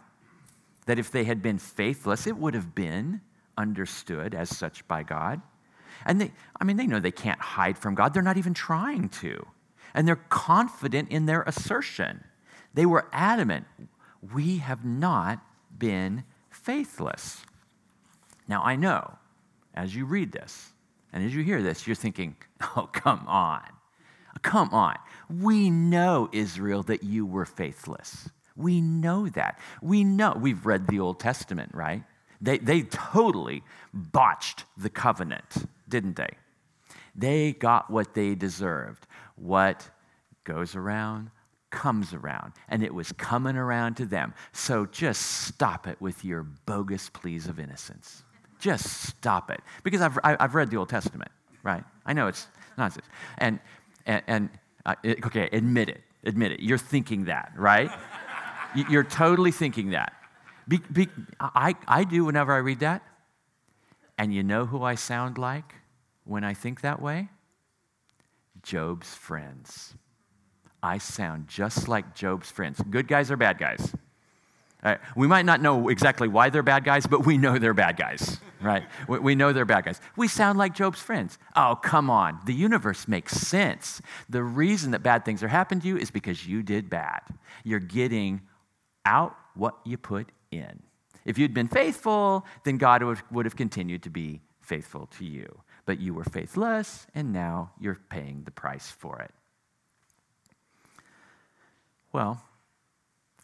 [0.86, 3.21] that if they had been faithless, it would have been
[3.58, 5.41] understood as such by God.
[6.06, 8.13] And they, I mean, they know they can't hide from God.
[8.13, 9.45] They're not even trying to.
[9.93, 12.23] And they're confident in their assertion.
[12.73, 13.65] They were adamant
[14.32, 15.43] we have not
[15.78, 16.23] been
[16.63, 17.45] faithless.
[18.47, 19.13] Now, I know
[19.73, 20.71] as you read this
[21.12, 22.36] and as you hear this, you're thinking,
[22.76, 23.62] oh, come on.
[24.41, 24.95] Come on.
[25.30, 28.30] We know, Israel, that you were faithless.
[28.56, 29.60] We know that.
[29.82, 30.38] We know.
[30.39, 32.04] We've read the Old Testament, right?
[32.41, 36.32] They, they totally botched the covenant, didn't they?
[37.16, 39.07] They got what they deserved.
[39.36, 39.89] What
[40.43, 41.30] goes around
[41.74, 44.34] comes around, and it was coming around to them.
[44.53, 48.24] So just stop it with your bogus pleas of innocence.
[48.59, 49.59] Just stop it.
[49.84, 51.32] Because I've, I've read the Old Testament,
[51.63, 51.84] right?
[52.05, 52.47] I know it's
[52.78, 53.07] nonsense.
[53.39, 53.59] And,
[54.05, 54.49] and, and
[54.86, 54.95] uh,
[55.26, 56.01] okay, admit it.
[56.24, 56.59] Admit it.
[56.61, 57.89] You're thinking that, right?
[58.89, 60.13] You're totally thinking that.
[60.67, 61.09] Be, be,
[61.39, 63.01] I, I do whenever I read that.
[64.17, 65.74] And you know who I sound like
[66.24, 67.30] when I think that way?
[68.61, 69.95] Job's friends.
[70.84, 72.81] I sound just like Job's friends.
[72.89, 73.93] Good guys or bad guys?
[75.15, 78.38] we might not know exactly why they're bad guys, but we know they're bad guys.
[78.61, 78.84] right?
[79.07, 80.01] We, we know they're bad guys.
[80.17, 81.38] We sound like Job's friends.
[81.55, 82.39] Oh, come on.
[82.45, 84.01] The universe makes sense.
[84.29, 87.21] The reason that bad things are happening to you is because you did bad.
[87.63, 88.41] You're getting
[89.05, 90.84] out what you put in.
[91.23, 95.61] If you'd been faithful, then God would, would have continued to be faithful to you.
[95.86, 99.31] But you were faithless, and now you're paying the price for it.
[102.14, 102.41] Well,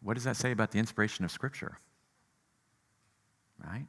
[0.02, 1.78] what does that say about the inspiration of Scripture?
[3.62, 3.88] Right?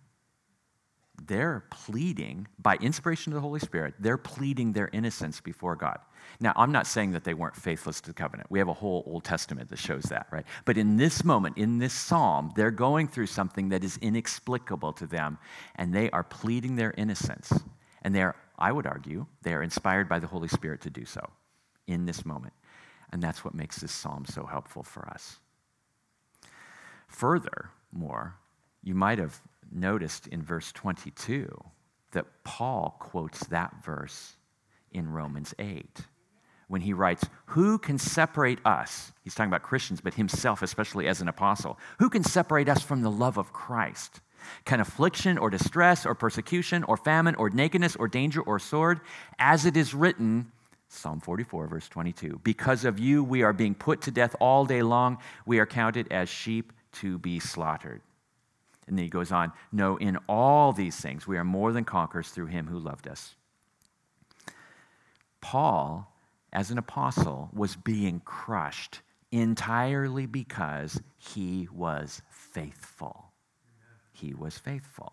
[1.22, 5.98] They're pleading, by inspiration of the Holy Spirit, they're pleading their innocence before God.
[6.40, 8.50] Now, I'm not saying that they weren't faithless to the covenant.
[8.50, 10.46] We have a whole Old Testament that shows that, right?
[10.64, 15.06] But in this moment, in this psalm, they're going through something that is inexplicable to
[15.06, 15.38] them,
[15.76, 17.52] and they are pleading their innocence.
[18.02, 21.04] And they are, I would argue, they are inspired by the Holy Spirit to do
[21.04, 21.28] so
[21.86, 22.54] in this moment.
[23.10, 25.38] And that's what makes this psalm so helpful for us.
[27.08, 28.36] Furthermore,
[28.82, 29.40] you might have
[29.70, 31.64] noticed in verse 22
[32.12, 34.36] that Paul quotes that verse
[34.92, 36.00] in Romans 8
[36.70, 39.12] when he writes, Who can separate us?
[39.22, 41.78] He's talking about Christians, but himself, especially as an apostle.
[41.98, 44.20] Who can separate us from the love of Christ?
[44.64, 49.00] Can affliction or distress or persecution or famine or nakedness or danger or sword?
[49.38, 50.52] As it is written,
[50.92, 54.82] Psalm 44, verse 22, because of you we are being put to death all day
[54.82, 55.18] long.
[55.46, 58.02] We are counted as sheep to be slaughtered.
[58.88, 62.30] And then he goes on, No, in all these things we are more than conquerors
[62.30, 63.36] through him who loved us.
[65.40, 66.12] Paul,
[66.52, 73.30] as an apostle, was being crushed entirely because he was faithful.
[74.12, 75.12] He was faithful.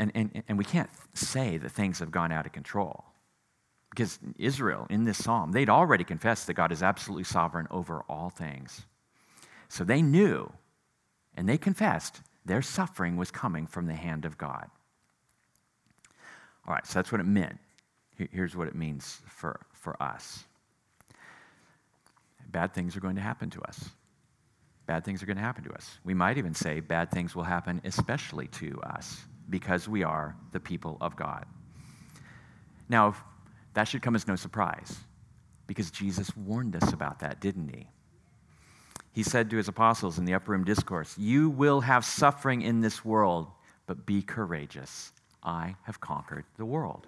[0.00, 3.04] And, and, and we can't say that things have gone out of control.
[3.90, 8.30] Because Israel, in this psalm, they'd already confessed that God is absolutely sovereign over all
[8.30, 8.86] things.
[9.68, 10.50] So they knew
[11.36, 14.70] and they confessed their suffering was coming from the hand of God.
[16.66, 17.58] All right, so that's what it meant.
[18.16, 20.44] Here's what it means for, for us
[22.50, 23.90] bad things are going to happen to us.
[24.86, 25.98] Bad things are going to happen to us.
[26.04, 29.20] We might even say bad things will happen especially to us
[29.50, 31.44] because we are the people of God.
[32.88, 33.14] Now,
[33.74, 34.96] that should come as no surprise
[35.66, 37.86] because Jesus warned us about that, didn't he?
[39.12, 42.80] He said to his apostles in the upper room discourse, You will have suffering in
[42.80, 43.48] this world,
[43.86, 45.12] but be courageous.
[45.42, 47.06] I have conquered the world.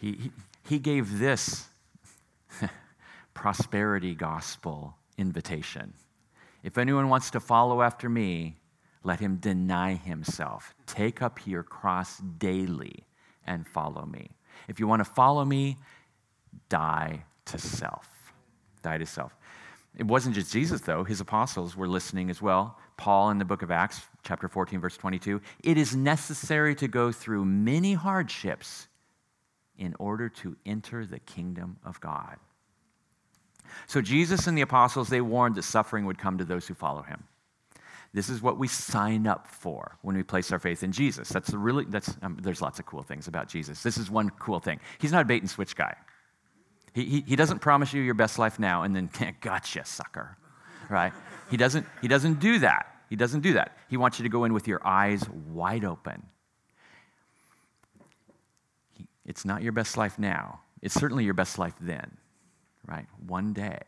[0.00, 0.30] He, he,
[0.68, 1.66] he gave this
[3.34, 5.92] prosperity gospel invitation.
[6.62, 8.56] If anyone wants to follow after me,
[9.04, 13.04] let him deny himself, take up your cross daily,
[13.46, 14.30] and follow me.
[14.68, 15.76] If you want to follow me,
[16.68, 18.08] die to self.
[18.82, 19.34] Die to self.
[19.96, 21.04] It wasn't just Jesus, though.
[21.04, 22.78] His apostles were listening as well.
[22.96, 27.12] Paul in the book of Acts, chapter 14, verse 22 it is necessary to go
[27.12, 28.88] through many hardships
[29.78, 32.36] in order to enter the kingdom of God.
[33.86, 37.02] So Jesus and the apostles, they warned that suffering would come to those who follow
[37.02, 37.24] him.
[38.14, 41.28] This is what we sign up for when we place our faith in Jesus.
[41.28, 43.82] That's the really, that's, um, there's lots of cool things about Jesus.
[43.82, 44.80] This is one cool thing.
[44.98, 45.94] He's not a bait and switch guy.
[46.94, 50.38] He, he, he doesn't promise you your best life now and then, gotcha, sucker,
[50.88, 51.12] right?
[51.50, 52.86] He doesn't, he doesn't do that.
[53.10, 53.76] He doesn't do that.
[53.88, 56.26] He wants you to go in with your eyes wide open.
[58.92, 60.60] He, it's not your best life now.
[60.80, 62.16] It's certainly your best life then,
[62.86, 63.06] right?
[63.26, 63.80] One day.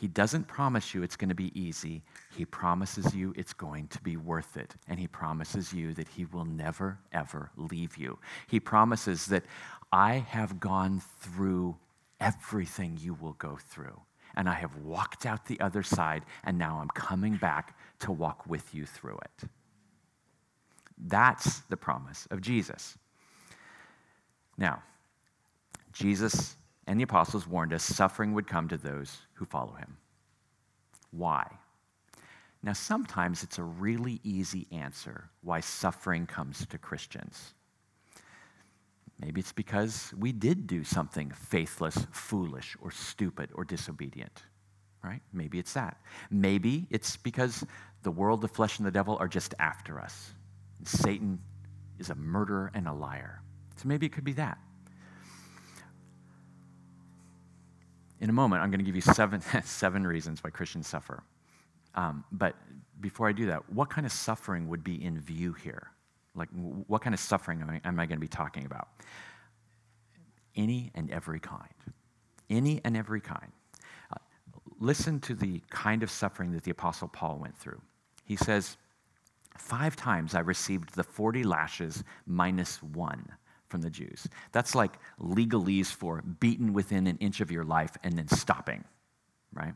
[0.00, 2.02] He doesn't promise you it's going to be easy.
[2.34, 4.74] He promises you it's going to be worth it.
[4.88, 8.18] And He promises you that He will never, ever leave you.
[8.48, 9.44] He promises that
[9.92, 11.76] I have gone through
[12.18, 14.00] everything you will go through.
[14.36, 18.46] And I have walked out the other side, and now I'm coming back to walk
[18.46, 19.48] with you through it.
[20.96, 22.96] That's the promise of Jesus.
[24.56, 24.82] Now,
[25.92, 29.96] Jesus and the apostles warned us suffering would come to those who follow him.
[31.10, 31.50] Why?
[32.62, 37.54] Now, sometimes it's a really easy answer why suffering comes to Christians.
[39.18, 44.42] Maybe it's because we did do something faithless, foolish, or stupid, or disobedient,
[45.02, 45.22] right?
[45.32, 45.96] Maybe it's that.
[46.30, 47.64] Maybe it's because
[48.02, 50.32] the world, the flesh, and the devil are just after us.
[50.84, 51.38] Satan
[51.98, 53.40] is a murderer and a liar.
[53.76, 54.58] So maybe it could be that.
[58.20, 61.22] In a moment, I'm going to give you seven, seven reasons why Christians suffer.
[61.94, 62.54] Um, but
[63.00, 65.90] before I do that, what kind of suffering would be in view here?
[66.34, 66.48] Like,
[66.86, 68.88] what kind of suffering am I, am I going to be talking about?
[70.54, 71.64] Any and every kind.
[72.48, 73.50] Any and every kind.
[74.12, 74.18] Uh,
[74.78, 77.80] listen to the kind of suffering that the Apostle Paul went through.
[78.24, 78.76] He says,
[79.58, 83.26] Five times I received the 40 lashes minus one
[83.70, 84.28] from the Jews.
[84.52, 88.84] That's like legalese for beaten within an inch of your life and then stopping,
[89.54, 89.74] right?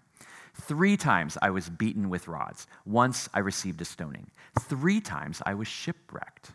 [0.54, 2.66] Three times I was beaten with rods.
[2.84, 4.30] Once I received a stoning.
[4.60, 6.52] Three times I was shipwrecked.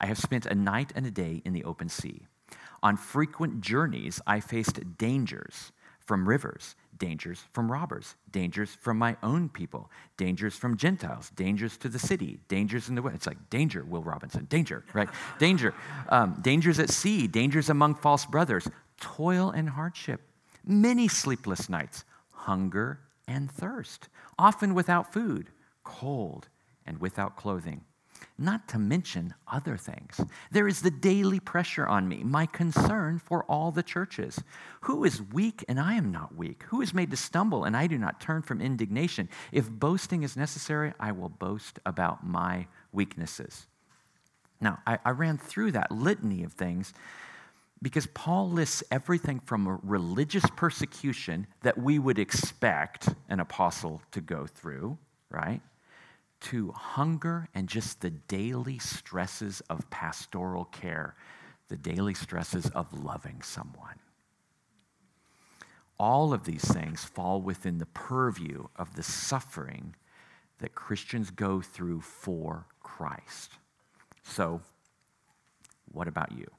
[0.00, 2.26] I have spent a night and a day in the open sea.
[2.82, 9.50] On frequent journeys, I faced dangers from rivers, dangers from robbers, dangers from my own
[9.50, 13.12] people, dangers from Gentiles, dangers to the city, dangers in the way.
[13.14, 15.10] It's like danger, Will Robinson, danger, right?
[15.38, 15.74] danger,
[16.08, 18.66] um, dangers at sea, dangers among false brothers,
[18.98, 20.22] toil and hardship,
[20.64, 25.50] many sleepless nights, hunger and thirst, often without food,
[25.82, 26.48] cold
[26.86, 27.82] and without clothing
[28.38, 30.20] not to mention other things.
[30.50, 34.40] There is the daily pressure on me, my concern for all the churches.
[34.82, 36.64] Who is weak and I am not weak?
[36.64, 39.28] Who is made to stumble and I do not turn from indignation?
[39.52, 43.66] If boasting is necessary, I will boast about my weaknesses.
[44.60, 46.94] Now, I, I ran through that litany of things
[47.82, 54.46] because Paul lists everything from religious persecution that we would expect an apostle to go
[54.46, 54.96] through,
[55.28, 55.60] right?
[56.44, 61.14] To hunger and just the daily stresses of pastoral care,
[61.68, 63.98] the daily stresses of loving someone.
[65.98, 69.94] All of these things fall within the purview of the suffering
[70.58, 73.52] that Christians go through for Christ.
[74.22, 74.60] So,
[75.92, 76.50] what about you?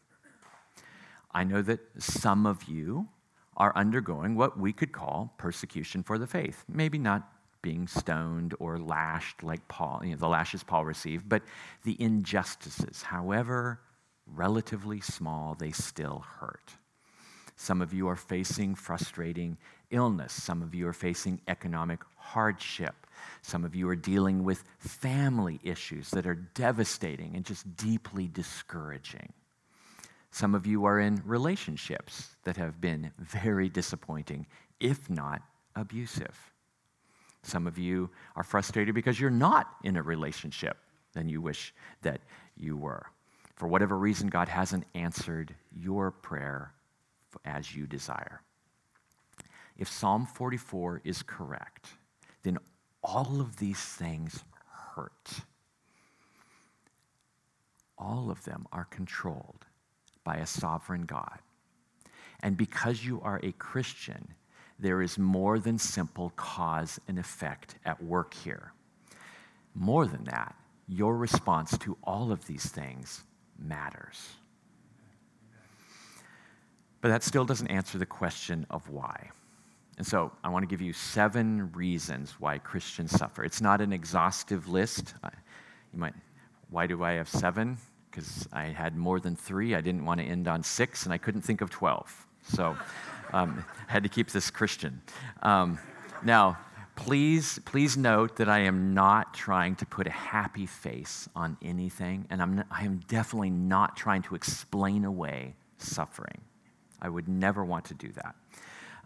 [1.32, 3.10] I know that some of you
[3.58, 6.64] are undergoing what we could call persecution for the faith.
[6.68, 7.30] Maybe not
[7.66, 11.42] being stoned or lashed like Paul, you know, the lashes Paul received, but
[11.84, 13.80] the injustices, however
[14.28, 16.76] relatively small, they still hurt.
[17.56, 19.58] Some of you are facing frustrating
[19.90, 20.32] illness.
[20.32, 23.08] Some of you are facing economic hardship.
[23.42, 29.34] Some of you are dealing with family issues that are devastating and just deeply discouraging.
[30.30, 34.46] Some of you are in relationships that have been very disappointing,
[34.80, 35.42] if not
[35.76, 36.55] abusive.
[37.46, 40.78] Some of you are frustrated because you're not in a relationship
[41.14, 42.22] than you wish that
[42.58, 43.06] you were.
[43.56, 46.74] For whatever reason, God hasn't answered your prayer
[47.46, 48.42] as you desire.
[49.78, 51.90] If Psalm 44 is correct,
[52.44, 52.58] then
[53.04, 54.44] all of these things
[54.96, 55.30] hurt.
[57.98, 59.66] All of them are controlled
[60.24, 61.40] by a sovereign God.
[62.42, 64.34] And because you are a Christian,
[64.80, 68.74] there is more than simple cause and effect at work here.
[69.74, 70.56] More than that,
[70.88, 73.24] your response to all of these things
[73.58, 74.36] matters.
[77.02, 79.30] But that still doesn't answer the question of why.
[79.98, 83.44] And so I want to give you seven reasons why Christians suffer.
[83.44, 85.14] It's not an exhaustive list.
[85.24, 85.30] Uh,
[85.94, 86.14] you might,
[86.70, 87.78] why do I have seven?
[88.10, 89.76] Because I had more than three.
[89.76, 92.28] I didn't want to end on six, and I couldn't think of 12.
[92.44, 92.76] So
[93.36, 95.02] um, had to keep this Christian.
[95.44, 95.78] Um,
[96.24, 96.58] now,
[96.96, 102.26] please, please note that I am not trying to put a happy face on anything,
[102.30, 106.42] and I'm, not, I am definitely not trying to explain away suffering.
[107.02, 108.36] I would never want to do that.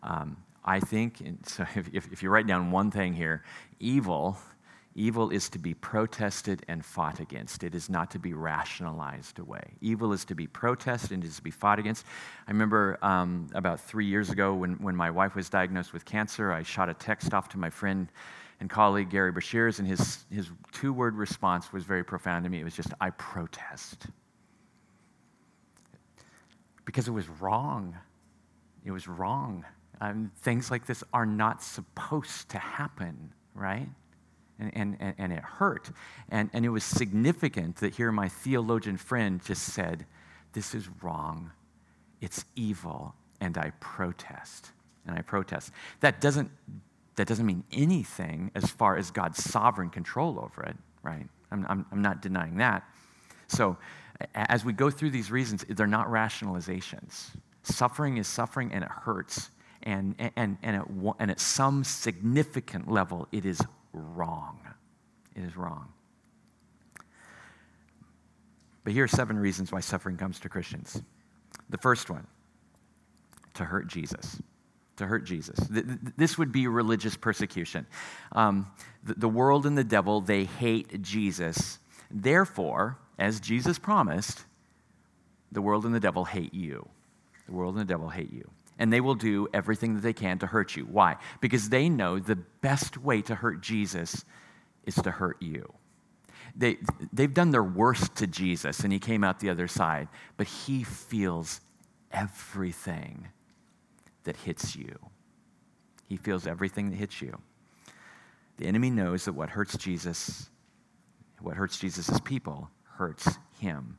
[0.04, 3.44] Um, I think, so if, if you write down one thing here,
[3.80, 4.38] evil
[5.00, 7.64] Evil is to be protested and fought against.
[7.64, 9.64] It is not to be rationalized away.
[9.80, 12.06] Evil is to be protested and is to be fought against.
[12.46, 16.52] I remember um, about three years ago when, when my wife was diagnosed with cancer,
[16.52, 18.12] I shot a text off to my friend
[18.60, 22.60] and colleague Gary Bashirs, and his, his two word response was very profound to me.
[22.60, 24.08] It was just, I protest.
[26.84, 27.96] Because it was wrong.
[28.84, 29.64] It was wrong.
[30.02, 33.88] Um, things like this are not supposed to happen, right?
[34.60, 35.90] And, and, and it hurt.
[36.30, 40.06] And, and it was significant that here my theologian friend just said,
[40.54, 41.52] This is wrong,
[42.22, 44.72] it's evil, and I protest.
[45.06, 45.72] And I protest.
[46.02, 46.52] That doesn't,
[47.16, 51.28] that doesn't mean anything as far as God's sovereign control over it, right?
[51.52, 52.84] I'm, I'm, I'm not denying that.
[53.48, 53.78] So,
[54.36, 57.30] as we go through these reasons, they're not rationalizations.
[57.64, 59.50] Suffering is suffering and it hurts.
[59.84, 60.86] And, and, and, at,
[61.20, 63.62] and at some significant level, it is
[63.94, 64.60] wrong.
[65.36, 65.88] It is wrong.
[68.84, 71.02] But here are seven reasons why suffering comes to Christians.
[71.70, 72.26] The first one,
[73.56, 74.42] to hurt Jesus.
[74.98, 75.58] To hurt Jesus.
[76.18, 77.86] This would be religious persecution.
[78.32, 78.68] Um,
[79.04, 81.80] the world and the devil, they hate Jesus.
[82.12, 84.46] Therefore, as Jesus promised,
[85.52, 86.90] the world and the devil hate you.
[87.46, 88.50] The world and the devil hate you
[88.80, 90.86] and they will do everything that they can to hurt you.
[90.86, 91.18] Why?
[91.42, 94.26] Because they know the best way to hurt Jesus
[94.86, 95.74] is to hurt you.
[96.56, 96.78] they,
[97.14, 100.08] they've done their worst to Jesus and he came out the other side,
[100.38, 101.62] but he feels
[102.12, 103.28] everything
[104.24, 104.98] that hits you.
[106.08, 107.40] He feels everything that hits you.
[108.58, 110.50] The enemy knows that what hurts Jesus,
[111.40, 113.98] what hurts Jesus' people, hurts him.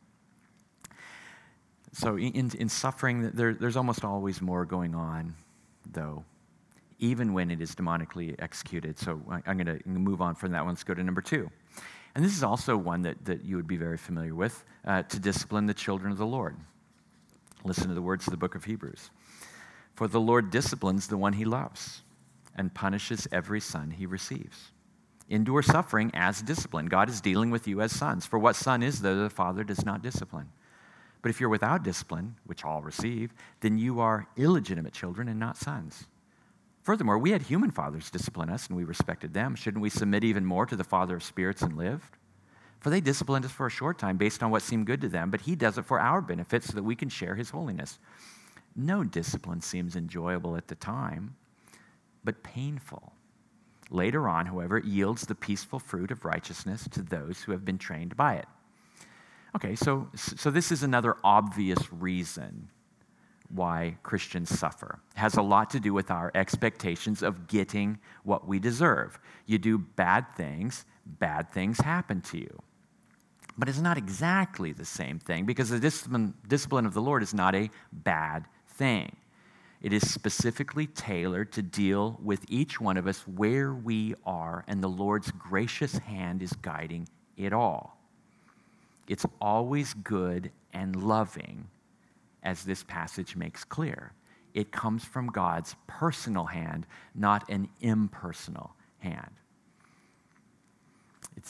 [1.92, 5.34] So in, in suffering, there, there's almost always more going on,
[5.90, 6.24] though,
[6.98, 8.98] even when it is demonically executed.
[8.98, 10.70] So I'm going to move on from that one.
[10.74, 11.50] Let's go to number two.
[12.14, 15.18] And this is also one that, that you would be very familiar with uh, to
[15.18, 16.56] discipline the children of the Lord.
[17.64, 19.10] Listen to the words of the book of Hebrews.
[19.94, 22.02] For the Lord disciplines the one he loves
[22.56, 24.70] and punishes every son he receives.
[25.28, 26.86] Endure suffering as discipline.
[26.86, 28.26] God is dealing with you as sons.
[28.26, 30.48] For what son is there the father does not discipline?
[31.22, 35.56] But if you're without discipline, which all receive, then you are illegitimate children and not
[35.56, 36.06] sons.
[36.82, 39.54] Furthermore, we had human fathers discipline us, and we respected them.
[39.54, 42.10] Shouldn't we submit even more to the Father of spirits and live?
[42.80, 45.30] For they disciplined us for a short time based on what seemed good to them,
[45.30, 47.98] but He does it for our benefit so that we can share His holiness.
[48.74, 51.36] No discipline seems enjoyable at the time,
[52.24, 53.12] but painful.
[53.90, 57.78] Later on, however, it yields the peaceful fruit of righteousness to those who have been
[57.78, 58.46] trained by it.
[59.54, 62.70] Okay, so, so this is another obvious reason
[63.48, 65.00] why Christians suffer.
[65.16, 69.18] It has a lot to do with our expectations of getting what we deserve.
[69.46, 72.62] You do bad things, bad things happen to you.
[73.58, 77.34] But it's not exactly the same thing because the discipline, discipline of the Lord is
[77.34, 79.16] not a bad thing.
[79.82, 84.82] It is specifically tailored to deal with each one of us where we are, and
[84.82, 87.99] the Lord's gracious hand is guiding it all.
[89.10, 91.66] It's always good and loving,
[92.44, 94.12] as this passage makes clear.
[94.54, 99.32] It comes from God's personal hand, not an impersonal hand.
[101.36, 101.44] It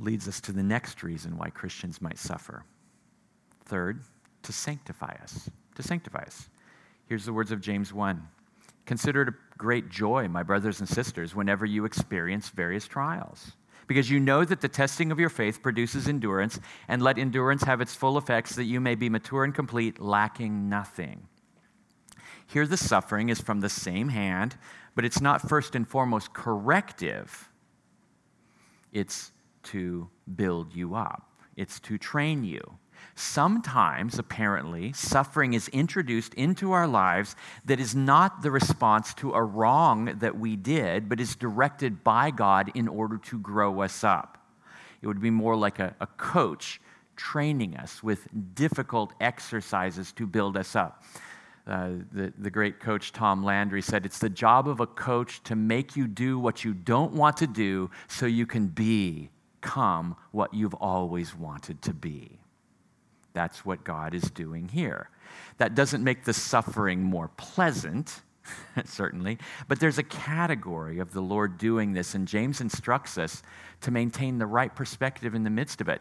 [0.00, 2.64] leads us to the next reason why Christians might suffer.
[3.66, 4.02] Third,
[4.42, 5.48] to sanctify us.
[5.76, 6.48] To sanctify us.
[7.06, 8.20] Here's the words of James 1
[8.84, 13.52] Consider it a great joy, my brothers and sisters, whenever you experience various trials
[13.88, 17.80] because you know that the testing of your faith produces endurance, and let endurance have
[17.80, 21.26] its full effects, that you may be mature and complete, lacking nothing.
[22.46, 24.56] Here, the suffering is from the same hand,
[24.94, 27.48] but it's not first and foremost corrective,
[28.92, 29.32] it's
[29.64, 32.60] to build you up, it's to train you.
[33.14, 39.42] Sometimes, apparently, suffering is introduced into our lives that is not the response to a
[39.42, 44.38] wrong that we did, but is directed by God in order to grow us up.
[45.02, 46.80] It would be more like a, a coach
[47.16, 51.02] training us with difficult exercises to build us up.
[51.66, 55.54] Uh, the, the great coach Tom Landry said, It's the job of a coach to
[55.54, 60.74] make you do what you don't want to do so you can become what you've
[60.74, 62.38] always wanted to be.
[63.32, 65.10] That's what God is doing here.
[65.58, 68.22] That doesn't make the suffering more pleasant,
[68.84, 73.42] certainly, but there's a category of the Lord doing this, and James instructs us
[73.82, 76.00] to maintain the right perspective in the midst of it.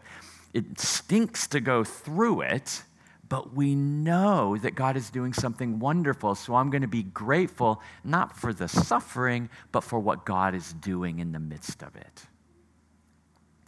[0.54, 2.84] It stinks to go through it,
[3.30, 6.36] but we know that God is doing something wonderful.
[6.36, 10.74] So I'm going to be grateful, not for the suffering, but for what God is
[10.74, 12.26] doing in the midst of it.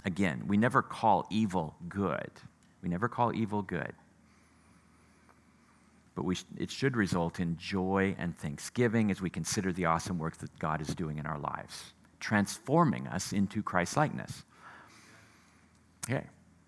[0.06, 2.32] Again, we never call evil good.
[2.82, 3.94] We never call evil good.
[6.16, 10.38] But we, it should result in joy and thanksgiving as we consider the awesome work
[10.38, 14.44] that God is doing in our lives, transforming us into Christ likeness.
[16.10, 16.26] Okay,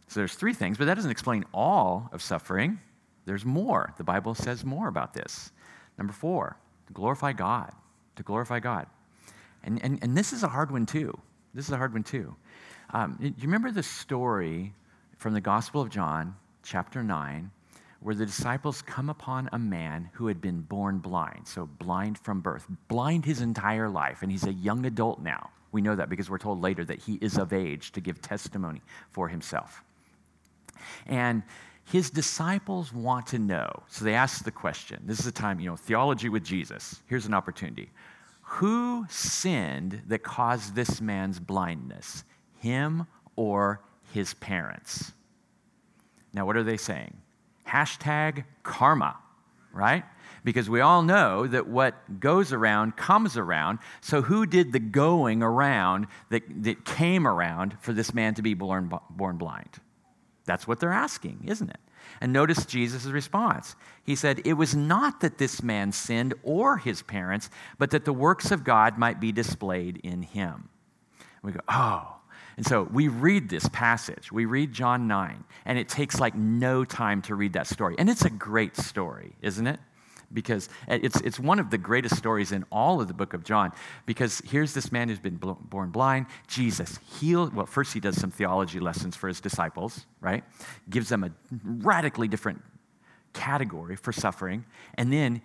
[0.07, 2.79] so there's three things, but that doesn't explain all of suffering.
[3.25, 3.93] There's more.
[3.97, 5.51] The Bible says more about this.
[5.97, 6.57] Number four,
[6.87, 7.71] to glorify God.
[8.15, 8.87] To glorify God.
[9.63, 11.17] And, and, and this is a hard one, too.
[11.53, 12.35] This is a hard one, too.
[12.91, 14.73] Um, you remember the story
[15.21, 17.51] from the Gospel of John, chapter 9,
[17.99, 22.41] where the disciples come upon a man who had been born blind, so blind from
[22.41, 25.51] birth, blind his entire life, and he's a young adult now.
[25.71, 28.81] We know that because we're told later that he is of age to give testimony
[29.11, 29.83] for himself.
[31.05, 31.43] And
[31.85, 35.03] his disciples want to know, so they ask the question.
[35.05, 36.99] This is a time, you know, theology with Jesus.
[37.05, 37.91] Here's an opportunity.
[38.41, 42.23] Who sinned that caused this man's blindness,
[42.57, 43.05] him
[43.35, 43.81] or
[44.13, 45.11] his parents.
[46.33, 47.17] Now, what are they saying?
[47.67, 49.17] Hashtag karma,
[49.73, 50.03] right?
[50.43, 53.79] Because we all know that what goes around comes around.
[54.01, 58.53] So, who did the going around that, that came around for this man to be
[58.53, 59.79] born, born blind?
[60.45, 61.79] That's what they're asking, isn't it?
[62.19, 63.75] And notice Jesus' response.
[64.03, 68.13] He said, It was not that this man sinned or his parents, but that the
[68.13, 70.69] works of God might be displayed in him.
[71.43, 72.15] We go, Oh,
[72.61, 76.85] And so we read this passage, we read John 9, and it takes like no
[76.85, 77.95] time to read that story.
[77.97, 79.79] And it's a great story, isn't it?
[80.31, 83.71] Because it's, it's one of the greatest stories in all of the book of John.
[84.05, 86.27] Because here's this man who's been born blind.
[86.47, 90.43] Jesus heals, Well, first he does some theology lessons for his disciples, right?
[90.87, 91.31] Gives them a
[91.63, 92.61] radically different
[93.33, 94.65] category for suffering.
[94.93, 95.41] And then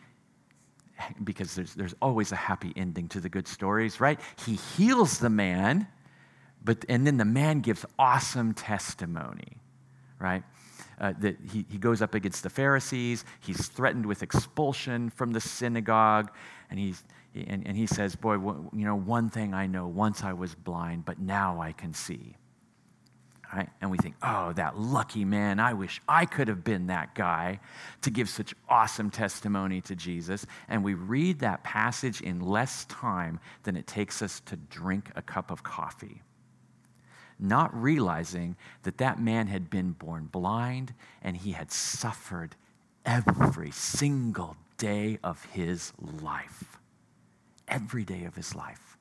[1.24, 4.20] because there's, there's always a happy ending to the good stories, right?
[4.44, 5.88] He heals the man,
[6.66, 9.56] but, and then the man gives awesome testimony,
[10.18, 10.42] right?
[11.00, 15.40] Uh, that he, he goes up against the Pharisees, he's threatened with expulsion from the
[15.40, 16.30] synagogue,
[16.68, 17.04] and, he's,
[17.34, 21.04] and, and he says, Boy, you know, one thing I know, once I was blind,
[21.04, 22.36] but now I can see.
[23.54, 23.68] Right?
[23.80, 27.60] And we think, oh, that lucky man, I wish I could have been that guy
[28.02, 30.44] to give such awesome testimony to Jesus.
[30.68, 35.22] And we read that passage in less time than it takes us to drink a
[35.22, 36.22] cup of coffee.
[37.38, 42.56] Not realizing that that man had been born blind and he had suffered
[43.04, 46.78] every single day of his life.
[47.68, 48.96] Every day of his life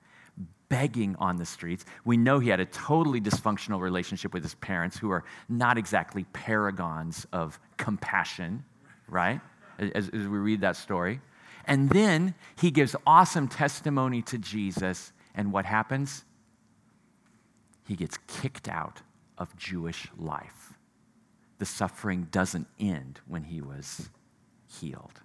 [0.69, 1.85] begging on the streets.
[2.03, 6.25] We know he had a totally dysfunctional relationship with his parents, who are not exactly
[6.33, 8.63] paragons of compassion,
[9.07, 9.41] right?
[9.79, 11.21] As, as, we read that story.
[11.65, 16.25] And then he gives awesome testimony to Jesus, and what happens?
[17.85, 19.01] He gets kicked out
[19.37, 20.73] of Jewish life.
[21.59, 24.09] The suffering doesn't end when he was
[24.67, 25.21] healed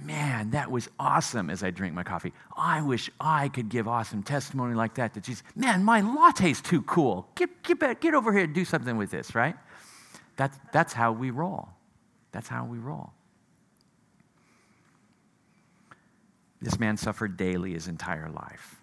[0.00, 2.32] man, that was awesome as I drink my coffee.
[2.56, 5.42] I wish I could give awesome testimony like that to Jesus.
[5.54, 7.28] Man, my latte's too cool.
[7.34, 9.56] Get, get, back, get over here and do something with this, right?
[10.36, 11.68] That's, that's how we roll.
[12.32, 13.12] That's how we roll.
[16.60, 18.81] This man suffered daily his entire life.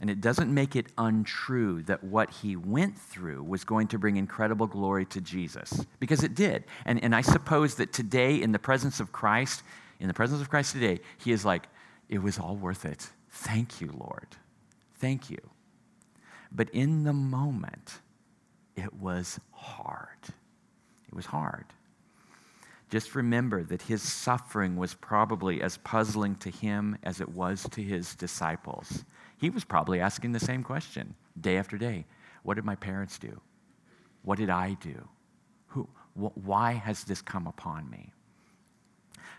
[0.00, 4.16] And it doesn't make it untrue that what he went through was going to bring
[4.16, 6.64] incredible glory to Jesus, because it did.
[6.86, 9.62] And, and I suppose that today, in the presence of Christ,
[9.98, 11.68] in the presence of Christ today, he is like,
[12.08, 13.10] it was all worth it.
[13.30, 14.26] Thank you, Lord.
[14.96, 15.38] Thank you.
[16.50, 18.00] But in the moment,
[18.76, 20.18] it was hard.
[21.08, 21.66] It was hard.
[22.88, 27.82] Just remember that his suffering was probably as puzzling to him as it was to
[27.82, 29.04] his disciples.
[29.40, 32.04] He was probably asking the same question day after day
[32.42, 33.40] What did my parents do?
[34.22, 35.08] What did I do?
[35.68, 38.12] Who, wh- why has this come upon me?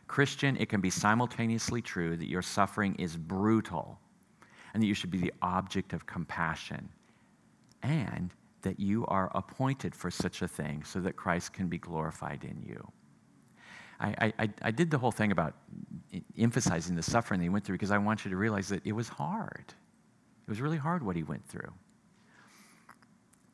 [0.08, 4.00] Christian, it can be simultaneously true that your suffering is brutal
[4.74, 6.90] and that you should be the object of compassion
[7.84, 8.32] and
[8.64, 12.62] that you are appointed for such a thing so that Christ can be glorified in
[12.68, 12.92] you.
[14.00, 15.56] I, I, I did the whole thing about
[16.36, 19.08] emphasizing the suffering he went through because I want you to realize that it was
[19.08, 19.76] hard.
[20.48, 21.72] It was really hard what he went through.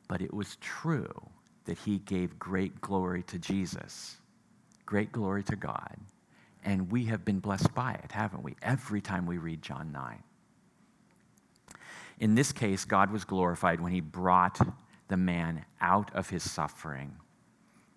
[0.08, 1.28] But it was true
[1.66, 4.16] that he gave great glory to Jesus,
[4.86, 5.96] great glory to God,
[6.64, 8.56] and we have been blessed by it, haven't we?
[8.62, 10.22] Every time we read John 9.
[12.20, 14.58] In this case, God was glorified when he brought
[15.08, 17.16] the man out of his suffering.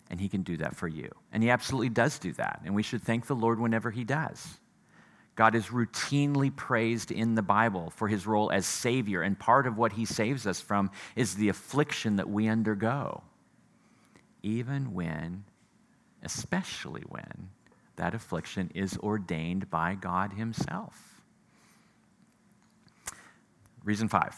[0.10, 1.10] And he can do that for you.
[1.32, 2.62] And he absolutely does do that.
[2.66, 4.60] And we should thank the Lord whenever he does.
[5.36, 9.22] God is routinely praised in the Bible for his role as Savior.
[9.22, 13.24] And part of what he saves us from is the affliction that we undergo.
[14.44, 15.46] Even when,
[16.24, 17.50] especially when,
[18.02, 21.22] that affliction is ordained by God Himself.
[23.84, 24.36] Reason five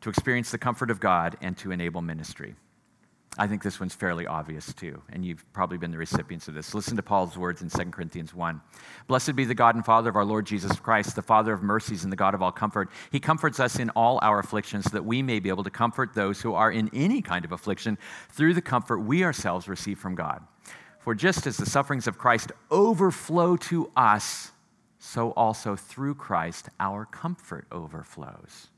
[0.00, 2.56] to experience the comfort of God and to enable ministry.
[3.38, 6.74] I think this one's fairly obvious too, and you've probably been the recipients of this.
[6.74, 8.60] Listen to Paul's words in 2 Corinthians 1.
[9.06, 12.04] Blessed be the God and Father of our Lord Jesus Christ, the Father of mercies
[12.04, 12.90] and the God of all comfort.
[13.10, 16.12] He comforts us in all our afflictions so that we may be able to comfort
[16.12, 17.96] those who are in any kind of affliction
[18.28, 20.42] through the comfort we ourselves receive from God.
[20.98, 24.52] For just as the sufferings of Christ overflow to us,
[24.98, 28.68] so also through Christ our comfort overflows.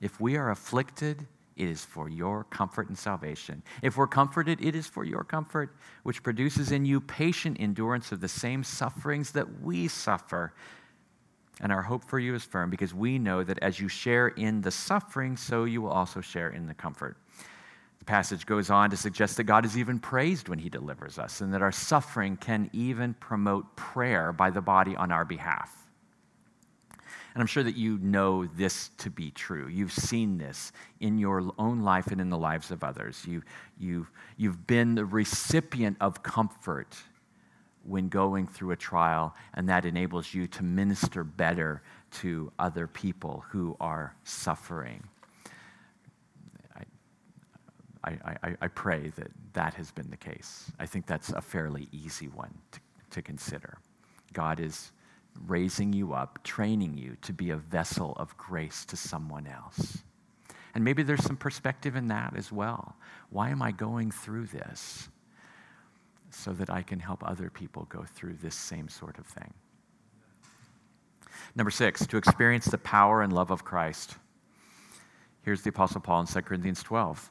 [0.00, 1.26] If we are afflicted,
[1.58, 3.62] it is for your comfort and salvation.
[3.82, 8.20] If we're comforted, it is for your comfort, which produces in you patient endurance of
[8.20, 10.54] the same sufferings that we suffer.
[11.60, 14.60] And our hope for you is firm because we know that as you share in
[14.60, 17.16] the suffering, so you will also share in the comfort
[17.98, 21.40] The passage goes on to suggest that God is even praised when he delivers us
[21.40, 25.87] and that our suffering can even promote prayer by the body on our behalf.
[27.38, 29.68] And I'm sure that you know this to be true.
[29.68, 33.24] You've seen this in your own life and in the lives of others.
[33.24, 33.44] You,
[33.78, 36.96] you've, you've been the recipient of comfort
[37.84, 41.80] when going through a trial, and that enables you to minister better
[42.14, 45.04] to other people who are suffering.
[48.02, 50.72] I, I, I pray that that has been the case.
[50.80, 52.80] I think that's a fairly easy one to,
[53.10, 53.78] to consider.
[54.32, 54.90] God is
[55.46, 59.98] raising you up, training you to be a vessel of grace to someone else.
[60.74, 62.96] And maybe there's some perspective in that as well.
[63.30, 65.08] Why am I going through this?
[66.30, 69.54] So that I can help other people go through this same sort of thing.
[71.54, 74.16] Number six, to experience the power and love of Christ.
[75.42, 77.30] Here's the Apostle Paul in 2 Corinthians 12.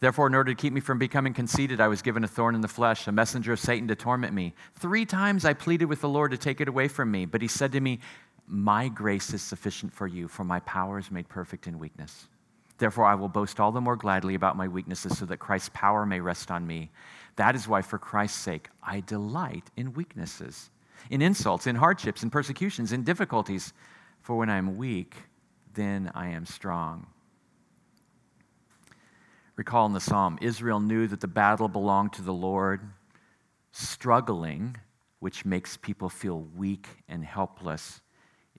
[0.00, 2.60] Therefore, in order to keep me from becoming conceited, I was given a thorn in
[2.60, 4.54] the flesh, a messenger of Satan to torment me.
[4.76, 7.48] Three times I pleaded with the Lord to take it away from me, but he
[7.48, 7.98] said to me,
[8.46, 12.28] My grace is sufficient for you, for my power is made perfect in weakness.
[12.78, 16.06] Therefore, I will boast all the more gladly about my weaknesses so that Christ's power
[16.06, 16.90] may rest on me.
[17.34, 20.70] That is why, for Christ's sake, I delight in weaknesses,
[21.10, 23.72] in insults, in hardships, in persecutions, in difficulties.
[24.22, 25.16] For when I am weak,
[25.74, 27.08] then I am strong.
[29.58, 32.80] Recall in the psalm, Israel knew that the battle belonged to the Lord.
[33.72, 34.76] Struggling,
[35.18, 38.00] which makes people feel weak and helpless,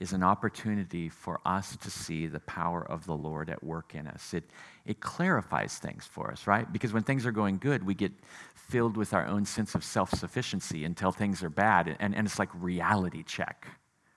[0.01, 4.07] is an opportunity for us to see the power of the Lord at work in
[4.07, 4.33] us.
[4.33, 4.43] It,
[4.85, 6.69] it clarifies things for us, right?
[6.69, 8.11] Because when things are going good, we get
[8.53, 11.95] filled with our own sense of self sufficiency until things are bad.
[12.01, 13.67] And, and it's like reality check.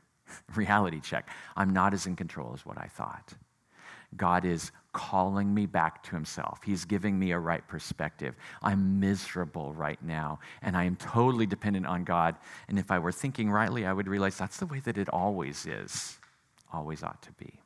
[0.57, 1.29] reality check.
[1.57, 3.35] I'm not as in control as what I thought.
[4.17, 6.61] God is calling me back to himself.
[6.65, 8.35] He's giving me a right perspective.
[8.63, 12.37] I'm miserable right now, and I am totally dependent on God.
[12.69, 15.67] And if I were thinking rightly, I would realize that's the way that it always
[15.67, 16.19] is,
[16.73, 17.61] always ought to be.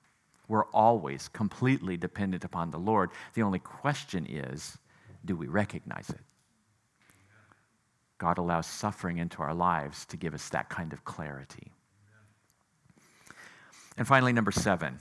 [0.49, 3.11] We're always completely dependent upon the Lord.
[3.35, 4.79] The only question is
[5.25, 6.21] do we recognize it?
[8.19, 11.73] God allows suffering into our lives to give us that kind of clarity.
[13.99, 15.01] And finally, number seven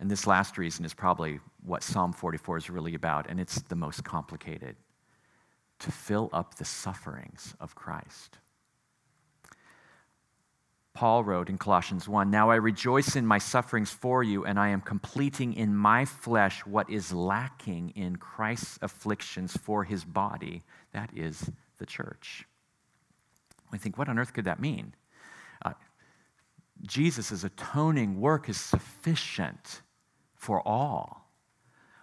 [0.00, 3.74] and this last reason is probably what Psalm 44 is really about, and it's the
[3.74, 4.76] most complicated
[5.80, 8.38] to fill up the sufferings of Christ.
[10.94, 14.68] Paul wrote in Colossians 1 Now I rejoice in my sufferings for you, and I
[14.68, 21.10] am completing in my flesh what is lacking in Christ's afflictions for his body, that
[21.14, 22.46] is the church.
[23.70, 24.94] We think, what on earth could that mean?
[25.64, 25.74] Uh,
[26.82, 29.82] Jesus' atoning work is sufficient
[30.38, 31.28] for all.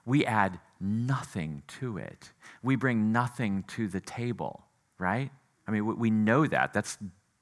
[0.05, 2.31] We add nothing to it.
[2.61, 4.63] We bring nothing to the table,
[4.99, 5.31] right?
[5.67, 6.73] I mean, we know that.
[6.73, 6.99] That's